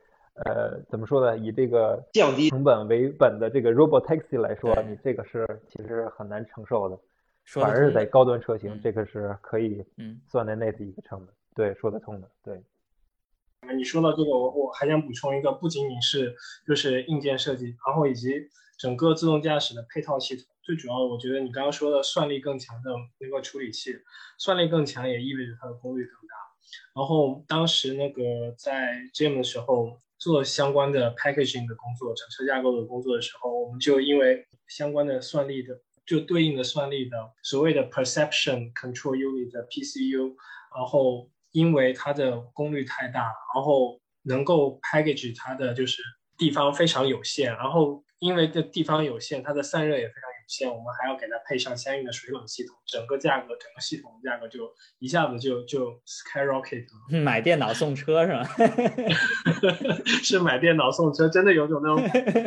[0.46, 1.38] 呃怎么说呢？
[1.38, 6.98] 以这个降低成本为本的这个 Robotaxi 来说，你这个是其实很难承受的。
[7.48, 9.86] 反而是在高端车型，这个是可以
[10.28, 11.30] 算在内的一个成本。
[11.54, 12.28] 对，说得通的。
[12.44, 12.64] 对。
[13.76, 20.46] 你说到这个，我我还想补充一个，不仅仅是就是硬件设计，然后以及整个自动驾驶的配套系统。
[20.64, 23.92] 最主要的，我觉得你刚刚说的算力更强的那个处理器，
[24.40, 26.36] 算力更强也意味着它的功率更大。
[26.96, 40.36] 然后当时那个在 GM 的时候做相关的 packaging 的工作、整车架构的工作的时候，我们就因为相关的算力的就对应的算力的所谓的 perception control unit 的 PCU，
[40.76, 46.02] 然后因为它的功率太大，然后能够 package 它的就是
[46.38, 50.35] 地方非常有限，然后因为这地方有限，它的散热也非常。
[50.48, 57.20] 现我们还要给它配上相应的水冷系统，整个价格，整个系统的价格就一下子就就 skyrocket 了。
[57.24, 58.44] 买电脑送车是吧？
[60.24, 62.04] 是买电脑送车，真的有种那种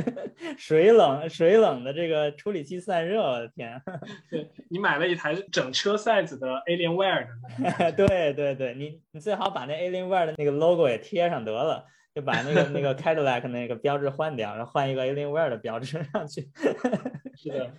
[0.56, 3.80] 水冷水冷的这个处理器散热，我的天！
[4.30, 11.84] 对你买了一台整车 size 的 Alienware 的，对对对，你你最好把那 Alienware 的那个 logo 也贴上得了。
[12.14, 16.48] 就把那个那个 Cadillac 那个标志换掉，然后换一个 Alienware 的标志上去。
[17.36, 17.72] 是的，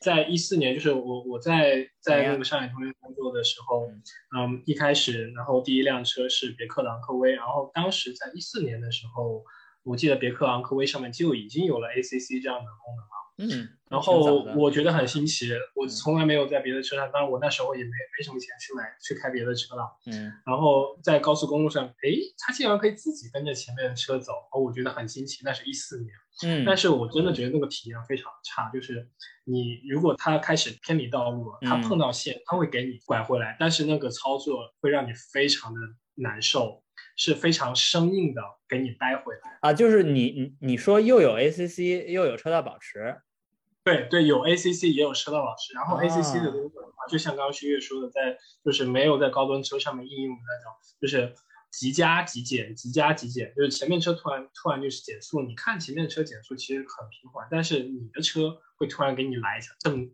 [0.00, 3.88] 在一四年，就是我我在在那个上海通用工作的时候，
[4.36, 9.42] 嗯，一开始，然后第一辆车是别克的昂科威，然后当时在一四年的时候，
[9.82, 13.19] 我记得别克昂科威上面就已经有了 ACC 这样的功能了。
[13.40, 19.84] 嗯，然后我觉得很新奇，我从来没有在别的车上，当然我那时候也没没什么钱去买去开别的车了。
[20.06, 25.40] 嗯，然后在高速公路上，哎，它竟然可以自己跟着前面的车走，哦，我觉得很新奇。
[25.42, 26.10] 那是一四年，
[26.44, 29.08] 嗯，但是我真的觉得那个体验非常差，就是
[29.44, 35.80] 你如果它开始偏离道路了，它碰到线，它会给你拐回来，但是那个操作会让你非常的
[36.16, 36.84] 难受，
[37.16, 39.72] 是非常生硬的给你掰回来啊。
[39.72, 43.16] 就是你你你说又有 ACC 又有车道保持。
[43.82, 51.34] 对对，有 ACC 也有车道保持，然后 ACC 的功能的话，就像刚刚徐悦说的，在就是没有在高端车上面应用的那种，就是
[51.72, 60.10] 急加急减，急加急减，就是前面车突然突然就是减速，你看前面的车减速其实很平缓，但是你的车会突然给你来一下噔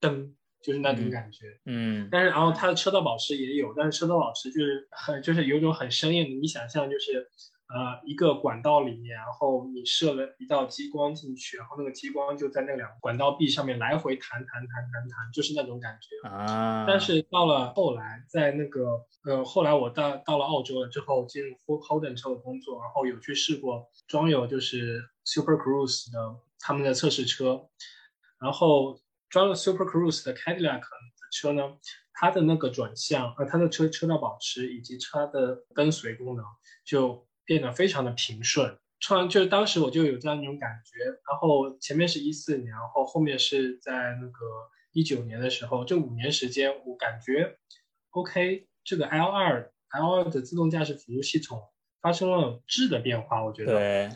[0.00, 7.28] 噔，就是那种感觉，嗯，但是然后它的车道保持也有，但是车道保持就是很就是有种很生硬的，你想象就是。
[7.74, 16.84] 呃，一个管道里面，然后你射了一道激光进去，然后那个激光就在那两管道壁上面来回弹弹弹弹弹，就是那种感觉啊。
[16.86, 26.18] 但是到了后来，在那个呃，后来我到到了澳洲了之后，进入 Holden 车的工作，然后有去试过装有就是 Super Cruise 的
[26.60, 27.70] 他们的测试车，
[28.38, 30.86] 然后装了 Super Cruise 的 Cadillac 的
[31.32, 31.62] 车呢，
[32.12, 36.44] 它的那个转向，呃，它的车车道保持以及车的跟随功能
[36.84, 37.26] 就。
[37.44, 44.38] 变得非常的平顺，突然就是当时我就有这样一种感觉，然后前面是一四年，然后后面是在那个
[44.92, 47.58] 一九年的时候，这五年时间我感觉
[48.10, 51.60] ，OK，这个 L 二 L 二的自动驾驶辅助系统
[52.00, 54.10] 发生了质的变化，我觉得，对，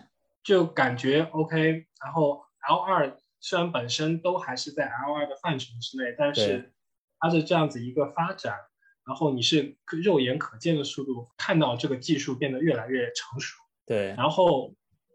[0.44, 6.72] 就感觉 OK，然后 L 二虽然本身都还是在 L 二的范畴之内，但是
[7.18, 8.56] 它的这样子一个发展。
[9.07, 14.09] 然后你是肉眼可见的速度看到这个技术变得越来越成熟，对。
[14.16, 14.75] 然后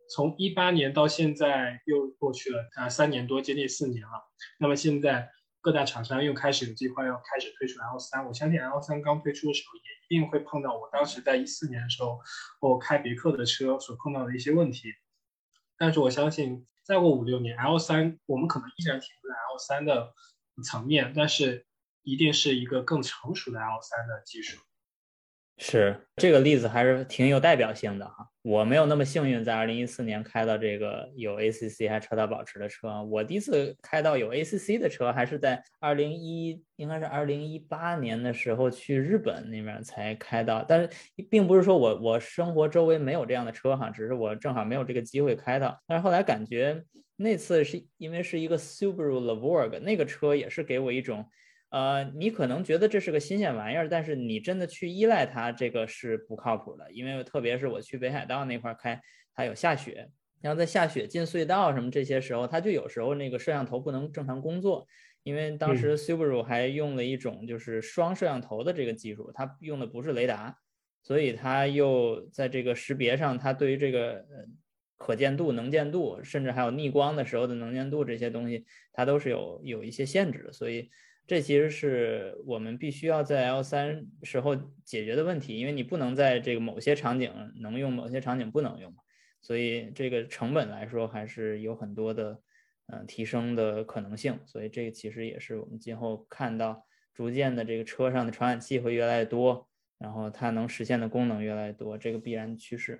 [0.09, 4.11] 从一八年到现在又过去了啊三年多，接近四年了。
[4.57, 8.25] 那么现在各大厂商又开始有计划要开始推出 L 三。
[8.25, 12.19] 我相信 L 三刚推出的时候也一定会碰到我当时在一四年的时候
[12.61, 14.93] 我开别克的车所碰到的一些问题。
[15.77, 20.13] 但是我相信再过五六年，L 三我们可能依然停留在 L 三的
[20.63, 21.65] 层面，但是
[22.03, 24.61] 一定是一个更成熟的 L 三的技术。
[25.57, 28.27] 是这个例子还是挺有代表性的哈。
[28.41, 33.03] 我没有那么幸运，在二零一四年开到这个有 ACC 还车道保持的车。
[33.03, 40.65] 我第一次开到有 ACC 的车，还是在二零一应该是二零一八年的时候去日本那边才开到。
[40.67, 40.89] 但是
[41.29, 45.79] 并不是说我我生活周围没有这样的车哈，只是我正好没有这个机会开到。
[45.85, 46.83] 但是后来感觉
[47.17, 51.23] 那次是因为是一个 Subaru l a v o r g 那个车也是给我一种。
[51.71, 56.91] 呃，你可能觉得这是个新鲜玩意儿，但是你真的去依赖它，这个是不靠谱的。
[56.91, 59.01] 因为特别是我去北海道那块开，
[59.33, 60.09] 它有下雪，
[60.41, 64.85] 然后在下雪进隧道什么这些时候，它就有时候那个摄像头不能正常工作。
[65.23, 70.57] 因为当时 Subaru 还用了一种就是双摄像头的这个技术，它用的不是雷达，
[71.01, 74.45] 所以它又在这个识别上，它对于这个呃
[74.97, 80.89] 可见度、能见度，甚至还有逆光的时候的能见度这些东西，它都是有有一些限制的，所以。
[81.31, 88.93] 这其实是我们必须要在 L 三时候解决的问题，因为你不能在这个某些场景能用，某些场景不能用，
[89.39, 92.41] 所以这个成本来说还是有很多的
[92.87, 94.37] 嗯提升的可能性。
[94.45, 102.99] 所以这个其实也是我们今后看到逐渐的这个车上的传感器会越来越多，然后它能实现的功能越来越多，这个必然趋势。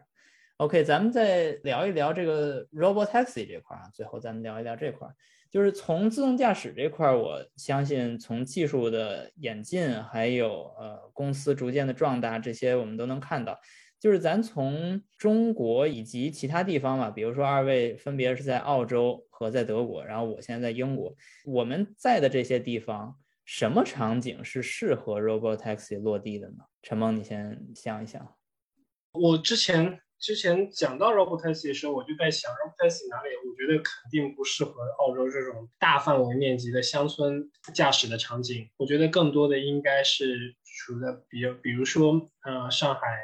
[0.55, 5.15] OK，咱们再聊一聊这个 Robotaxi 这块啊，最后咱们聊一聊这块儿。
[5.51, 13.59] 就是从自动驾驶这块儿，我相信从技术的演进，还有呃公司逐渐的壮大，这些我们都能看到。
[13.99, 21.13] 就是咱从中国以及其他地方吧，比如说二位分别是在澳洲和在德国，然后我现在在英国，
[21.45, 26.63] 我们在的这些地方，什么场景是适合 Robotaxi 落地的呢？
[26.81, 28.35] 陈梦，你先想一想。
[29.11, 29.99] 我之前。
[30.21, 33.29] 之前讲到 Robotaxi 的时候，我就在想 Robotaxi 哪里？
[33.43, 38.69] 我觉得肯定不适合澳洲这种大范围面积的乡村驾驶的场景。
[38.77, 43.17] 我觉得更多的应该是处在比较，比如说，呃，上海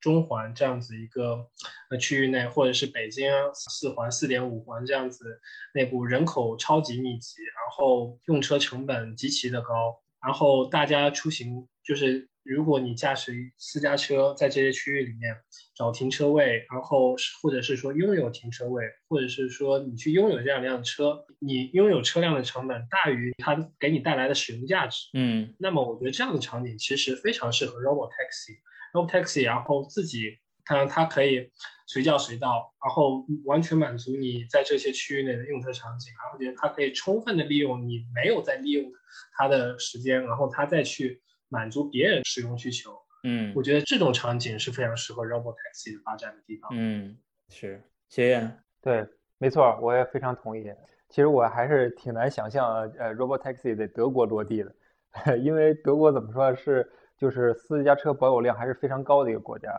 [0.00, 1.44] 中环这样子一个
[1.90, 5.40] 呃区域内，或者是北京四环、四点五环这样子
[5.74, 12.28] 内部人口超级密集，然后用车成本极其的高，然后大家出行就是。
[12.44, 15.34] 如果你驾驶私家车在这些区域里面
[15.74, 31.50] 找停车位，然后或者是说拥有停车位，或者是说你去拥有这样一辆车，你拥有车辆的成本大于它给你带来的使用价值，嗯，那么我觉得这样的场景其实非常适合 Robo Taxi，Robo Taxi，然后自己它它可以
[31.86, 38.92] 随叫随到，然后完全满足你在这些区域内的用车场景，然后觉得它可以充分的利用你没有在利用
[39.38, 41.22] 它的时间，然后它再去。
[41.54, 42.90] 满足别人使用需求，
[43.22, 46.68] 嗯，我觉得这种场景是非常适合 Robotaxi 的发展的地方。
[46.74, 47.16] 嗯，
[47.48, 49.06] 是，学院，对，
[49.38, 50.70] 没错，我也非常同意。
[51.08, 54.74] 其实我还是挺难想象，呃，Robotaxi 在德国落地的，
[55.38, 59.70] 因为德国怎么说是就是私家车保有量还是非常高的一个国家，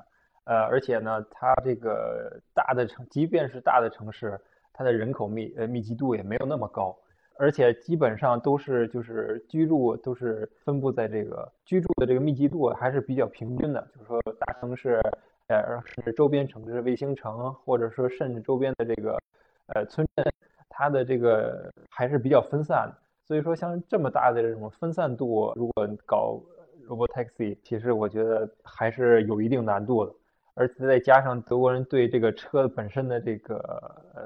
[0.46, 4.40] 呃，而且呢，它这个大的城，即便是大的城市，
[4.72, 6.98] 它的人口密呃密集度也没有那么高。
[7.38, 15.02] 而且基本上都是就是居住都是分布在这个居住的这个密集度还是比较平均的，就是说大城市，
[15.48, 19.20] 呃，甚至周边城市、卫星城，或者说甚至周边的这个
[19.68, 20.26] 呃村镇，
[20.70, 22.98] 它的这个还是比较分散的。
[23.26, 26.42] 所以说像这么大的这种分散度，如果搞
[26.88, 30.14] Robotaxi，其实我觉得还是有一定难度的。
[30.54, 33.58] 而且再加上德国人对这个车本身的这个
[34.14, 34.26] 呃。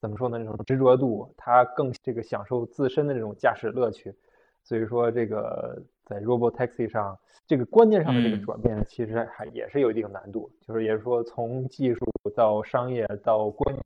[0.00, 0.38] 怎么说呢？
[0.38, 4.14] 这种执着度，他更这个享受自身的这种驾驶乐趣，
[4.62, 12.06] 所以说这个在 Robotaxi 上这个观念上的这个转变，其实还也是有一定难度，就是也是说从技术
[12.36, 13.84] 到商业到观念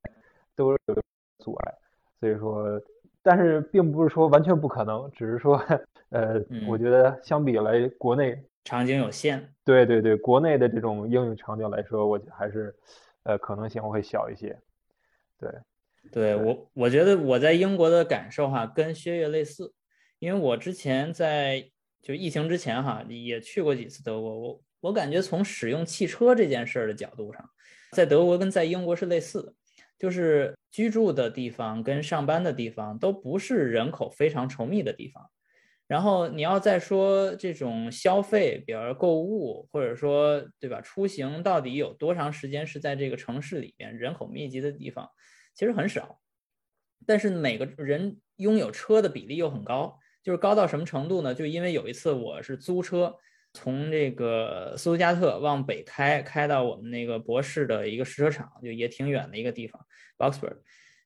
[0.54, 0.78] 都有
[1.38, 1.74] 阻碍，
[2.20, 2.78] 所以说，
[3.22, 5.56] 但是并不是说完全不可能，只是说，
[6.10, 12.74] 呃，我觉得相比来国内场景有限，对对对，国内的这种应用场景来说，我觉得还是
[13.22, 14.58] 呃可能性会小一些，
[15.38, 15.50] 对。
[16.10, 19.72] 对我，我觉得我在英国的感受哈，跟薛岳类似，
[20.18, 21.70] 因为我之前在
[22.02, 27.48] 就疫情之前哈，也去过几次德国，我我感觉从使用汽车这件事儿的角度上，
[27.92, 29.54] 在德国跟在英国是类似的，
[29.98, 35.30] 就是居住的地方跟上班的地方都不是人口非常稠密的地方，
[35.86, 45.08] 然后你要再说这种消费，比如购物或者说对吧，出行到底有多长时间是在这个城市里边人口密集的地方？
[45.54, 46.20] 其实很少，
[47.06, 51.34] 但是每个人拥有车的比例又很高，就是高到什么程度呢？
[51.34, 53.14] 就因为有一次我是租车，
[53.52, 59.84] 从这个斯图加特往北开，开到我们那个博士的一个试车场，就也挺远的一个地方
[60.16, 60.56] ，Boxburg。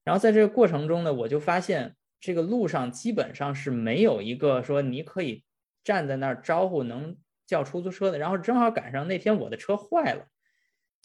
[0.04, 5.44] 然后在这个过程中呢，我就发现这个路上基本上是没有一个说你可以
[5.82, 7.16] 站在那儿招呼能
[7.46, 8.18] 叫出租车的。
[8.18, 10.28] 然后正好赶上那天我的车坏了，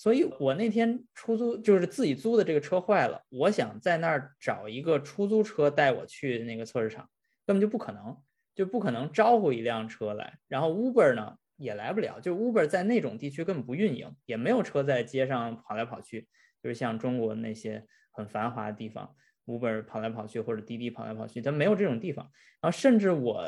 [0.01, 7.07] 所以我那天出租就是自己租的这个车坏了，我想在那儿找一个出租车带我去那个测试场，
[7.45, 8.17] 根本就不可能。
[8.53, 16.27] 就不可能招呼一辆车来，然后 Uber 呢也来不了，就 Uber 在那种地区根本不运营，也没有车在街上跑来跑去，
[16.61, 22.29] 就是像中国那些很繁华的地方，Uber 跑来跑去或者滴滴跑来跑去，它没有这种地方。
[22.59, 23.41] 然后甚至我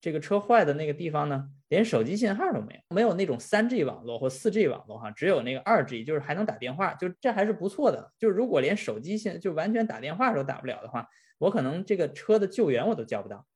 [0.00, 8.12] 这个车坏的那个地方呢，连手机信号都没有，没有那种三 G 网络或四 G 网络哈，只有那个二 G，就是还能打电话，就这还是不错的。
[8.18, 13.46] 就是如果连手机信就完全打电话都打不了的话，我可能这个车的救援我都叫不到。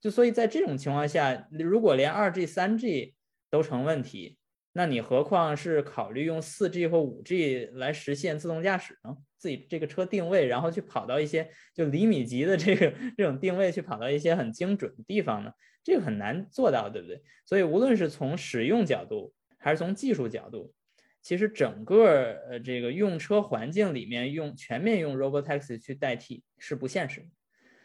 [0.00, 3.14] 就所以在这种情况下，如果连二 G、三 G
[3.50, 4.38] 都成问题，
[4.74, 9.16] 那你何况是考虑用四 G 或五 G 来实现自动驾驶呢？
[9.38, 15.50] 自己这个车定位，然后去跑到一些就厘米级的这个这种定位，去跑到一些很精准的地方呢？
[15.86, 17.22] 这个很难做到，对不对？
[17.44, 20.74] 所以无论是从使用角度还是从技术角度，
[21.22, 27.28] 其实整个呃这个用车环境里面用全面用 Robotaxi 去代替是不现实的。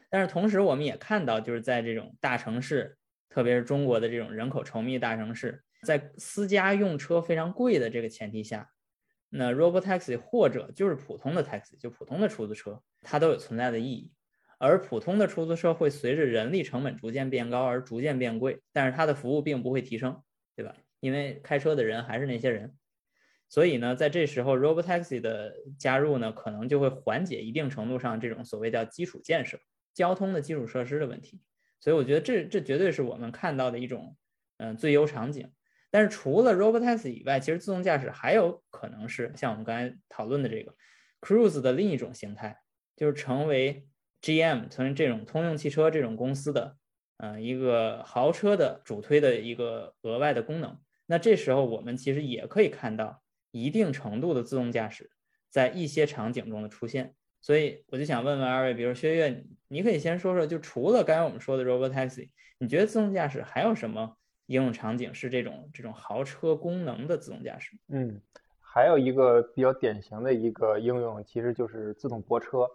[0.10, 2.97] 但是同时，我们也看到，就是在这种大城市，
[3.30, 8.72] 特别是中国的这种人口稠密大城市，在私家用车非常贵的这个前提下，
[9.30, 14.12] 那 Robotaxi 或者就是普通的 taxi，就普通的出租车，它都有存在的意义。
[14.62, 20.22] 而普通的出租车会随着人力成本逐渐变高而逐渐变贵，但是它的服务并不会提升，
[20.55, 20.76] 对吧？
[20.99, 22.76] 因为开车的人还是那些人，
[23.49, 29.59] 所以呢，在这时候 Robotaxi 的加入呢，可能就会缓解一定程度上这种所谓叫基础建设。
[29.93, 31.41] 交通的基础设施的问题，
[31.80, 34.16] 所以我觉得这这绝对是我们看到的一种
[34.57, 35.51] 嗯最优场景。
[35.89, 40.74] 但是除了 Robotaxi 以外，其实自动驾驶还有可能是像我们刚才讨论的这个
[41.20, 42.57] Cruise 的另一种形态，
[42.95, 43.86] 就是成为
[44.22, 46.78] GM 从这种通用汽车这种公司的
[47.17, 50.78] 嗯一个豪车的主推的一个额外的功能。
[51.07, 55.09] 那这时候我们其实也可以看到一定程度的自动驾驶
[55.49, 57.15] 在一些场景中的出现。
[57.41, 64.15] 所以我就想问问二位，比如薛岳，你可以先说说，就除了刚才我们说的 Robotaxi，你觉得自动驾驶还有什么
[64.45, 67.76] 应用场景是这种这种豪车功能的自动驾驶？
[67.88, 68.22] 嗯，
[68.59, 72.69] 还有一个比较典型的一个应用，其实就是自动泊车。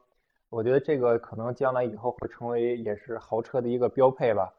[0.49, 4.53] 我觉得这个可能将来以后会成为也是豪车的一个标配吧。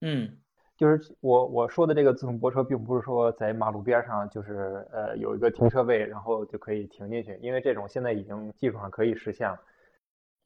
[0.00, 0.38] 嗯。
[0.74, 9.60] 就是我我说的这个自动泊车，并不是说在马路边上，就是呃有一个停车位，然后就可以停进去，因为这种现在已经技术上可以实现了。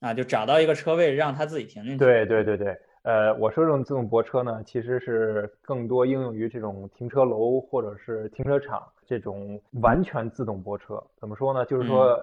[0.01, 1.99] 啊，就找到一个车位让它自己停进去。
[1.99, 11.03] 对对对对，呃，我说这种自动泊车呢，其实是更多应用于这种停车楼或者是停车场这种完全自动泊车。
[11.16, 11.64] 怎么说呢？
[11.64, 12.14] 就是说，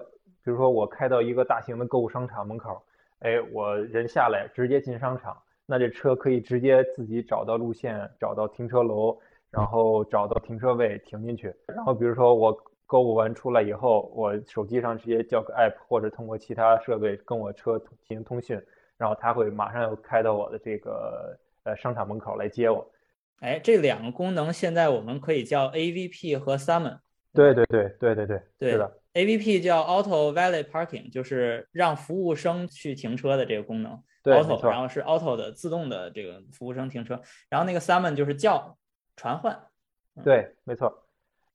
[0.44, 2.82] 比如说我开到一个大型的购物商场门口，
[3.20, 5.36] 哎，我人下来直接进商场。
[5.66, 9.18] 那这车可以直接自己找到路线，找到停车楼，
[9.50, 11.54] 然后找到停车位停进去。
[11.66, 12.54] 然后比如说我
[12.86, 18.60] 购物完出来以后，我手机上直接叫个 app，或者通过其他设备跟我车进行通讯，
[18.98, 22.86] 然后它会马上又开到我的这个呃商场门口来接我。
[23.40, 26.98] 哎，这两个功能现在我们可以叫 AVP 和 Summon。
[27.32, 28.26] 对对对对对
[28.58, 28.98] 对，是的。
[29.14, 34.00] AVP 叫 Auto Valet Parking，就是让服务生去停车的这个功能。
[34.24, 38.76] auto，然后是 auto 的自动的这个服务生停车，然后那个 summon 就是叫
[39.16, 39.58] 传唤。
[40.24, 41.06] 对，没错。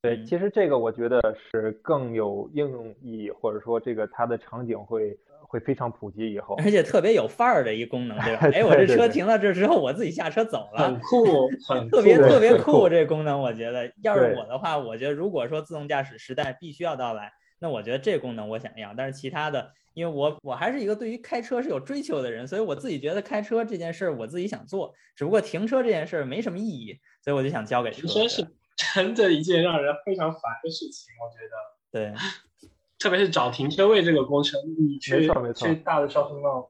[0.02, 1.20] 对，其实这个我觉得
[1.52, 8.48] 是更有应用意义，或者说这个它的场景会会非常普及以后，而且特别有范儿的一功能，对吧？
[8.54, 12.88] 哎，我这车停到这之后，我自己下车走了，很酷，很特别特别酷。
[12.88, 19.72] 这功能我觉得，要是我的话，我觉得如果说自动驾驶时代必须要到来，那我觉得这功能我想要，但是其他的。
[19.96, 28.08] 因为我我还是一个对于开车是有追求的人，所以我自己觉得开车这件事儿我自己想做，只不过停车这件事儿没什么意义，所以我就想交给车。
[28.08, 28.48] 停车是
[28.94, 32.14] 真的一件让人非常烦的事情，我觉得。
[32.14, 32.14] 对，
[32.98, 36.70] 特别是找停车位这个工程，你去去大的 shopping mall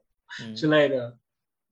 [0.56, 1.16] 之类的。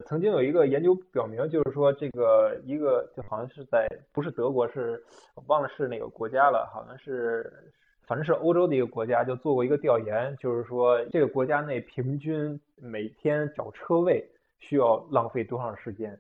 [0.06, 5.02] 曾经有一个研究表明，就是说这个一个就好像是在不是德国，是
[5.46, 7.72] 忘了是哪个国家了，好像是。
[8.09, 14.26] 反正是欧洲的一个国家，就做过一个调研，就是说这个国家内平均每天找车位
[14.59, 16.18] 需要浪费多长时间？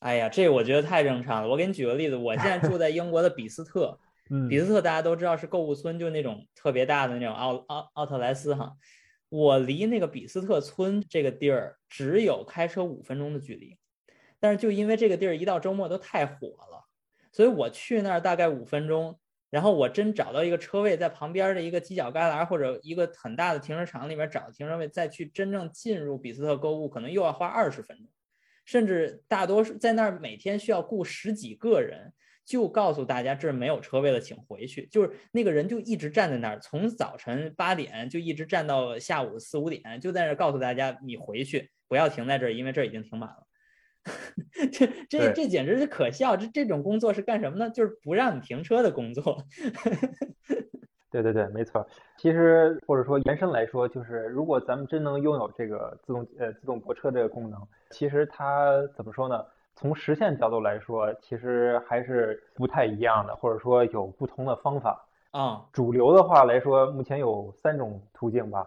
[0.00, 1.48] 哎呀，这我觉得太正常了。
[1.48, 3.98] 我给你举个例子，我现在住在英国的比斯特，
[4.48, 8.72] 比斯特大家都知道是购物村，就那种特别大的那种奥奥奥特莱斯哈。
[9.28, 13.76] 我离那个比斯特村这个地儿只有开车五分钟的距离，
[14.40, 16.86] 但是就因为这个地儿一到周末都太火了。
[17.30, 19.18] 所以我去那儿大概五分钟，
[19.50, 28.06] 然后我真找到一个车位，在旁边的一个犄角旮旯或者一个很大的停车场里面找停车位，再去真正进入比斯特购物，可能又要花二十分钟，
[28.64, 32.12] 甚至大多数在那儿每天需要雇十几个人。
[32.44, 34.86] 就告诉大家这没有车位了，请回去。
[34.86, 43.46] 就是那个人就一直站在那儿，从早晨八点就一直站到下午四五点，就在那儿告诉大家你回去，不要停在这儿，因为这儿已经停满了。
[44.72, 46.36] 这这这简直是可笑！
[46.36, 47.70] 这这种工作是干什么呢？
[47.70, 49.38] 就是不让你停车的工作。
[51.10, 51.86] 对对对，没错。
[52.18, 57.58] 其实或者说延伸来说，就是如果咱们真能拥有这个自动呃自动泊车这个功能，
[57.90, 59.42] 其实它怎么说呢？
[59.74, 65.64] 从实现角度来说，其实还是不太一样的，或者说有不同的方法啊。
[65.72, 68.66] 主流的话来说，目前有三种途径吧。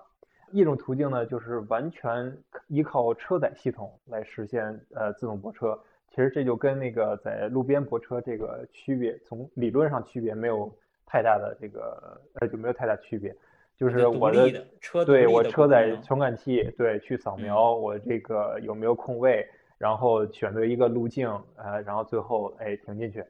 [0.52, 2.38] 一种途径呢，就是完全
[2.68, 5.78] 依靠车载系统来实现呃自动泊车。
[6.10, 10.72] 其实这就跟那个在路边泊车这个区别，从理论上区别没有
[11.06, 13.36] 太大的这个呃就没有太大区别。
[13.78, 19.47] 就是我的车对我车载传感器对去扫描我这个有没有空位。
[19.78, 23.26] 然后选择一个路径，呃，然后最后哎停进去，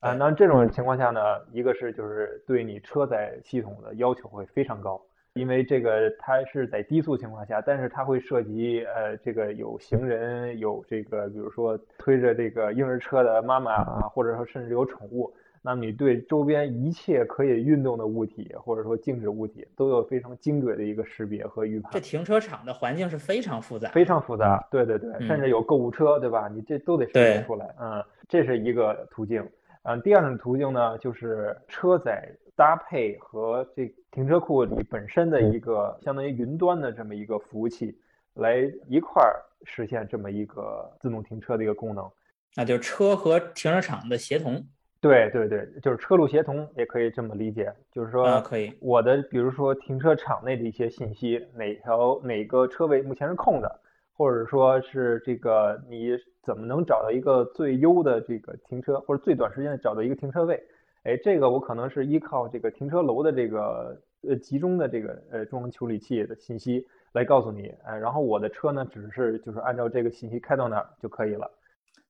[0.00, 4.98] 啊，那这种情况下呢，一个是就是对你车载系统的要求会非常高，
[5.34, 15.32] 因为这个它是在低速情况下，但是它会涉及呃这个有行人，有这个比如说推着这个婴儿车的妈妈啊，或者说甚至有宠物。
[15.64, 21.92] 那么你对周边一切可以运动的物体，或者说静止物体，都有非常精准的一个识别和预判。
[21.92, 24.66] 这停车场的环境是非常复杂，非常复杂。
[24.72, 26.48] 对对对，甚至有购物车，对吧？
[26.48, 27.72] 你这都得识别出来。
[27.80, 29.48] 嗯，这是一个途径。
[29.84, 37.96] 嗯，第二种途径呢，就是车载搭配和这停车库里本身的一个相当于云端的这么一个服务器，
[38.34, 38.56] 来
[38.88, 42.10] 一块儿实现这么一个自动停车的一个功能。
[42.54, 44.62] 那就是车和停车场的协同。
[45.00, 53.80] 对对对，就是车路协同也可以这么理解，就是说，可以，我的比如说停车场内的一些信息，哪条哪个车位目前是空的，
[54.12, 56.10] 或者说是这个你
[56.44, 60.62] 怎么能找到一个最优的这个停车，或者最短时间找到一个停车位，
[61.04, 71.50] 哎，这个我可能是依靠这个停车楼的这个呃集中的这个呃中央处理器的信息来告诉你，哎，然后我的车呢只是就是按照这个信息开到哪儿就可以了。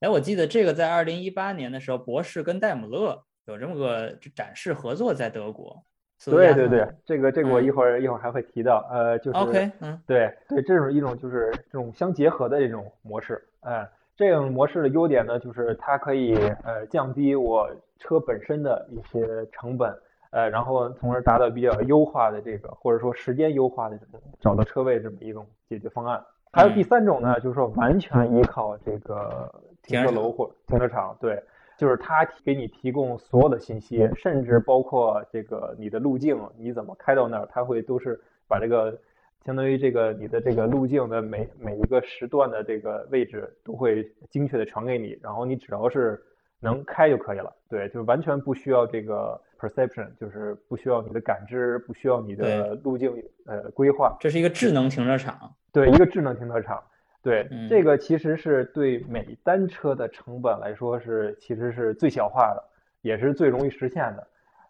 [0.01, 5.83] 哎，我记得这个在二零一八年的时候，博士跟戴姆勒有这么个展示合作，在德国。
[6.25, 8.89] 对对对，这个这个我一会儿一会儿还会提到。
[8.93, 13.43] 呃，就是 OK，嗯，对对，这种一种就是这种相结合的这种模式。
[13.63, 17.69] 哎，这种模式的优点呢，就是它可以呃降低我
[18.03, 19.91] 车本身的一些成本，
[20.31, 23.99] 呃，然后从而达到比较优化的这个或者说时间优化的
[24.41, 26.23] 找到车位这么一种解决方案。
[26.53, 29.51] 还有第三种呢，就是说完全依靠这个。
[29.85, 31.43] 停车楼或停车场，对，
[31.77, 38.97] 就是它给你提供所有的信息，甚至包括这个你的路径，你怎么开到那儿，它会都是把这个
[39.45, 46.23] 相当于这个你的这个路径的每每一个时段的这个位置都会精确的传给你，然后你只要是
[46.63, 53.13] 能开就可以了，对，就是完全不需要这个 perception，就是不需要你的感知，不需要你的路径
[53.47, 54.17] 呃规划。
[54.21, 56.83] 这是一个智能停车场，对，一个智能停车场。
[57.21, 62.65] 对，这个其实是对每单车的成本来说是其实是最小化的，
[63.01, 64.27] 也是最容易实现的。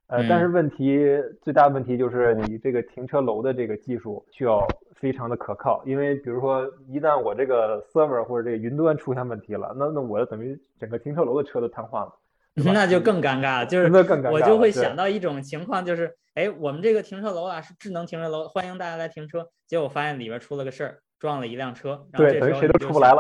[0.09, 1.01] 呃，但是问题
[1.41, 12.13] 最大的问题就是你这个停车楼的这个技术需要非常的可靠，因为比如说一旦我这个 server 或者这个云端出现问题了，那那我等于整个停车楼的车都瘫痪了，
[12.73, 13.67] 那就更尴尬了。
[13.67, 13.91] 就 是
[14.31, 20.99] 我就会想到一种情况，就是哎，我们这个停车楼啊是智能停车楼，欢迎大家来停车，结果发现里边出了个事儿。
[21.23, 23.19] 撞了一辆车，对，等于谁都出不来了。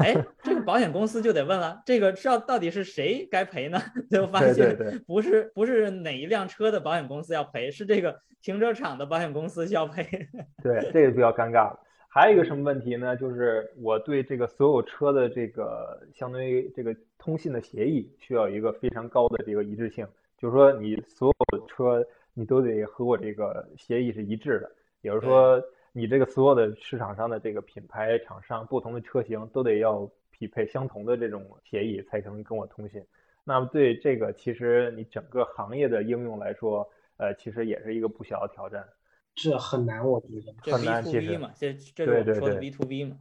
[0.00, 3.78] 哎，这个保险公司就得问了，这个知道到底是谁该赔呢？
[4.08, 4.76] 最后发现
[5.06, 10.02] 不是不是哪一辆车的保险公司要赔，是这个停车场的保险公司需要赔。
[10.64, 11.78] 对，这个比较尴尬了。
[12.08, 13.14] 还有一个什么问题呢？
[13.14, 20.06] 就是我对这个所有车的这个相当于这个通信的协议需要一个非常高的这个一致性，
[20.38, 24.70] 就是说你所有的车你都得和我这个协议是一致的，
[25.02, 25.62] 也就是说。
[25.92, 33.04] 你这个所有的市场上的这个品牌厂商，不同的车型都得要匹配相同的这种协议，才能跟我通信。
[33.44, 38.86] 那么对这个，其实你整个行业的应用来说，呃，其实也是一个不小的挑战。
[39.34, 41.02] 这很难，我觉得很难。
[41.02, 43.16] 其实嘛，这这对对对 B to B 嘛。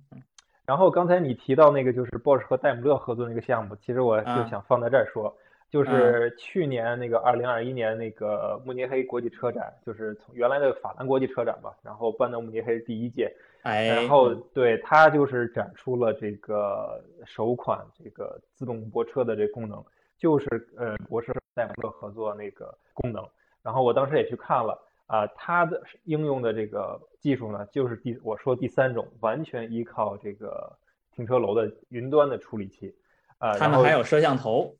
[0.66, 5.36] 然后刚才你提到那个就是 Bosch 和戴姆勒合作那个项目，其实我就想放在这儿说。
[5.70, 19.84] 就是去年那个二零二一年那个慕尼黑国际车展，就是从原来的法兰国际车展吧，然后搬到慕尼黑第一届，哎，然后对它就是展出了这个首款这个自动泊车的这功能，
[20.18, 23.24] 就是呃博士戴蒙特合作那个功能。
[23.62, 30.76] 然后我当时也去看了啊，它的应用的这个技术呢，就是第我说第三种，完全依靠这个
[31.14, 32.96] 停车楼的云端的处理器。
[33.38, 34.76] 啊，他们还有摄像头。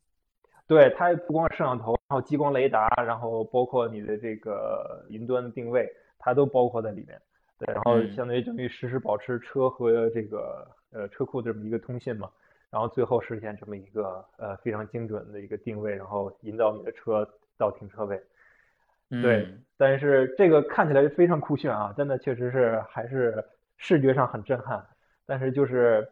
[0.70, 7.20] 对，它不光是摄像头，然后激光雷达，然后包括你的这个云端的定位，它都包括在里面。
[7.58, 12.30] 对，然后相当于等于实时保持车和这个呃车库这么一个通信嘛，
[12.70, 18.22] 然后最后实现这么一个呃非常精准的一个定位，然后引导你的车到停车位。
[19.08, 23.44] 对，但是这个看起来非常酷炫啊，真的确实是还是
[23.76, 24.86] 视觉上很震撼。
[25.26, 26.08] 但是就是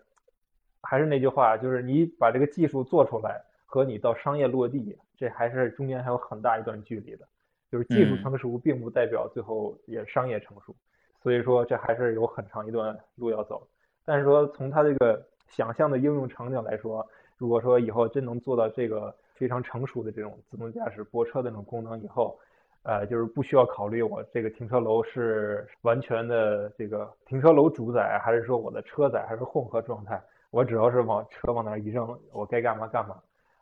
[0.83, 3.41] 还是那句话，就是你把这个技术做出来。
[3.71, 7.29] 和你到商业落地，这还是中间还有很大一段距离的。
[7.71, 10.75] 就是技术成熟，并不代表最后也商业成熟，
[11.23, 13.69] 所以说这还是有很长一段路要走。
[14.07, 17.07] 但是说从它这个想象的应用场景来说，
[17.37, 22.41] 如果说以后真能做到这个非常成熟的这种自动驾驶泊车的那种功能以后，
[22.85, 30.19] 呃，就是不需要考虑我这个停车楼是完全的这个停车楼主宰，还是说我的车载，还是混合状态，
[30.51, 33.15] 我只要是往车往那一扔，我该干嘛干嘛。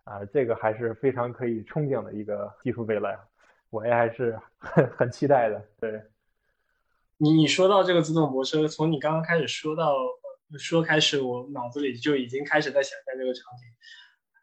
[0.06, 3.18] 啊，这个还是非常可以憧憬的一个技术未来，
[3.70, 5.60] 我也还是很 很期待的。
[5.80, 6.00] 对，
[7.16, 9.96] 你你说到这个自动泊车，从你刚刚开始说到
[10.56, 13.66] 说开始，我脑子里就已经开始在想象这个场景，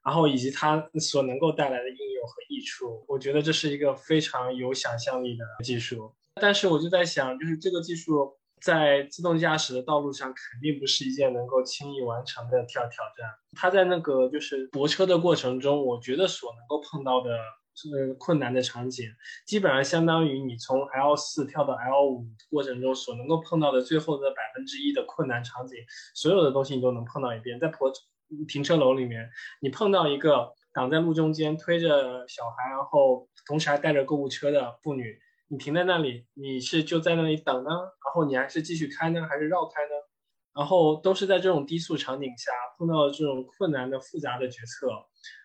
[0.03, 6.13] 然后以及它所能够带来的应用和益处，我觉得这是一个非常有想象力的技术。
[6.35, 8.37] 但是我就在想，就是这个技术。
[8.63, 13.29] 在自动驾驶的道路上，肯定不是一件能够轻易完成的挑挑战。
[13.57, 19.09] 它在那个就是泊车的过程中，我觉得所能够碰到的呃困难的场景，
[19.45, 25.77] 基本上相当于你从 L 四跳到 L 五过程中所能够碰到的最后的百分之一的困难场景，
[26.15, 27.59] 所有的东西你都能碰到一遍。
[27.59, 27.91] 在泊
[28.47, 29.29] 停车楼里面，
[29.61, 35.19] 你碰到一个挡在路中间推着小孩，然后同时还带着购物车的妇女。
[35.47, 39.89] 你停在那里，你是就在那里等呢，然后你还是继续开呢，还是绕开呢？
[40.55, 44.87] 然后都是在这种低速场景下碰到这种困难的复杂的决策，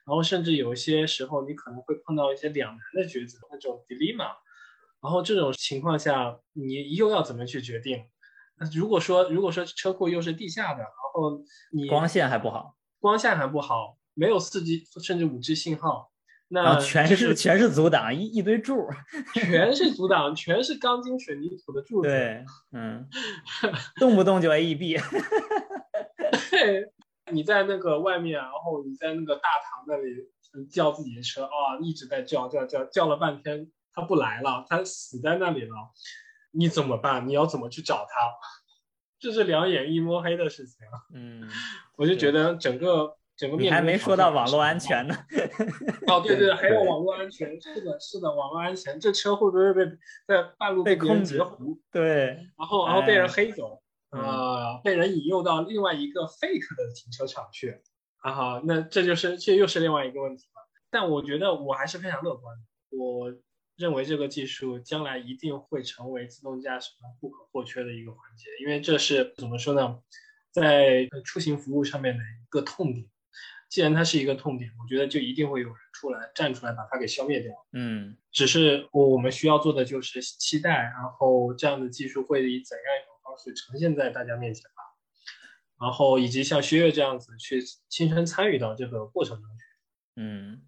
[0.04, 4.36] 然后甚至有一些时候你可能会碰到一些两难的抉择，那种 dilemma。
[5.00, 8.04] 然后这种情况下，你又要怎么去决定？
[8.74, 11.42] 如果说如果说车库又是地下的，然后
[11.72, 16.10] 你光线还不好，光线还不好，没有四 G 甚至五 G 信号。
[16.50, 18.88] 那全是全是阻挡，一一堆柱，
[19.34, 22.08] 全是阻挡，全是钢筋水泥土的柱子。
[22.08, 22.42] 对，
[22.72, 23.06] 嗯，
[24.00, 24.98] 动不动就 AEB。
[26.50, 26.90] 对，
[27.30, 35.74] 你在那个外面，然后你在那个大堂那里叫自己的车啊，一直在叫叫叫叫了半天，他不来了，他死在那里了，
[36.52, 37.28] 你怎么办？
[37.28, 38.32] 你要怎么去找他？
[39.20, 40.86] 这是两眼一摸黑的事情。
[41.12, 41.46] 嗯，
[41.96, 43.18] 我就觉得整个。
[43.38, 45.14] 整个你还没说到网络安全呢。
[46.08, 49.84] 哦，对对，还有网络安全，是的，是的，网络安全，这车会不会被
[50.26, 51.38] 在半路被控制？
[51.92, 52.26] 对，
[52.58, 53.80] 然后然后被人黑走，
[54.10, 57.80] 啊，被人引诱到另外一个 fake 的停车场去，
[58.16, 60.68] 啊哈，那这就是这又是另外一个问题了。
[60.90, 63.32] 但我觉得我还是非常乐观的，我
[63.76, 70.00] 认为这个技术将来一定会成为自动驾驶不可或缺的一个环节，因为这是怎么说呢，
[70.50, 73.06] 在出行服务上面的一个痛点。
[73.68, 77.52] 既然它是一个痛点，我觉得就一定会有人出来站出来把它给消灭掉。
[77.74, 84.82] 嗯，只是我我们需要做的就是期待，然后这样的技术会以怎样一种方式呈现在大家面前吧。
[85.78, 89.64] 然后以及像薛岳这样子去亲身参与到这个过程中去。
[90.16, 90.62] 嗯，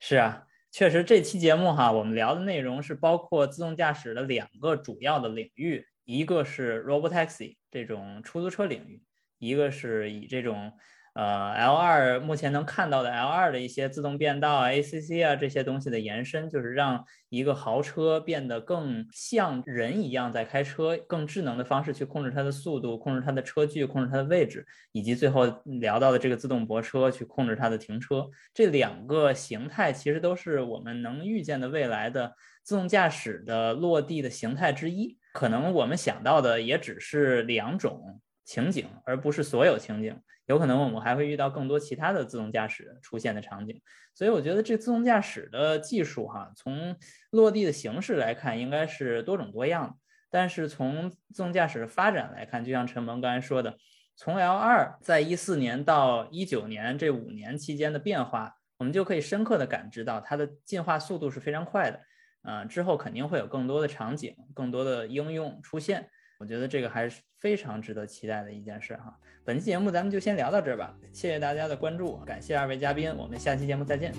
[0.00, 9.04] 是啊，确实这期节目哈，我们聊的内容是包括自动驾驶的两个主要的领域，一个是 robotaxi 这种出租车领域，
[9.36, 10.72] 一个是以这种。
[11.18, 28.30] 呃，L 二目前能看到的 L 二的一些自动变道啊、ACC 啊这些东西的延伸，就是让一个豪车变得更像人一样在开车，更智能的方式去控制它的速度、控制它的车距、控制它的位置，以及最后聊到的这个自动泊车去控制它的停车。
[28.54, 35.18] 这两个形态其实都是我们能预见的未来的自动驾驶的落地的形态之一。
[35.32, 40.18] 可能我们想到的也只是两种情景，而不是所有情景。
[40.46, 43.78] 有可能我们还会遇到更多其他的自动驾驶出现的场景，
[44.14, 46.96] 所以我觉得这自动驾驶的技术哈，从
[47.30, 49.94] 落地的形式来看，应该是多种多样的。
[50.30, 53.76] 但是从自动驾驶的发展来看，就像陈萌刚才说的，
[54.16, 62.00] 从 L 二在一四年到一九年这五年期间的变化，我们就可以深刻的感知到它的进化速度是非常快的。
[62.40, 66.08] 啊，之后肯定会有更多的场景、更多的应用出现。
[66.38, 69.16] 我觉得这个还是非常值得期待的一件事哈。
[69.44, 74.12] 本期节目咱们就先聊到这儿吧，谢谢大家的关注，感谢二位嘉宾，我们下期节目再见。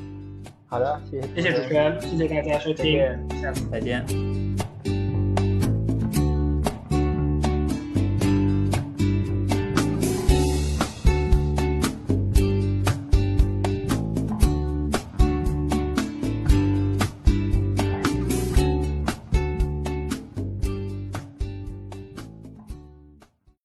[0.67, 2.99] 好的，谢谢谢谢主持人，谢谢大家收听，
[3.30, 4.68] 再见下次再见。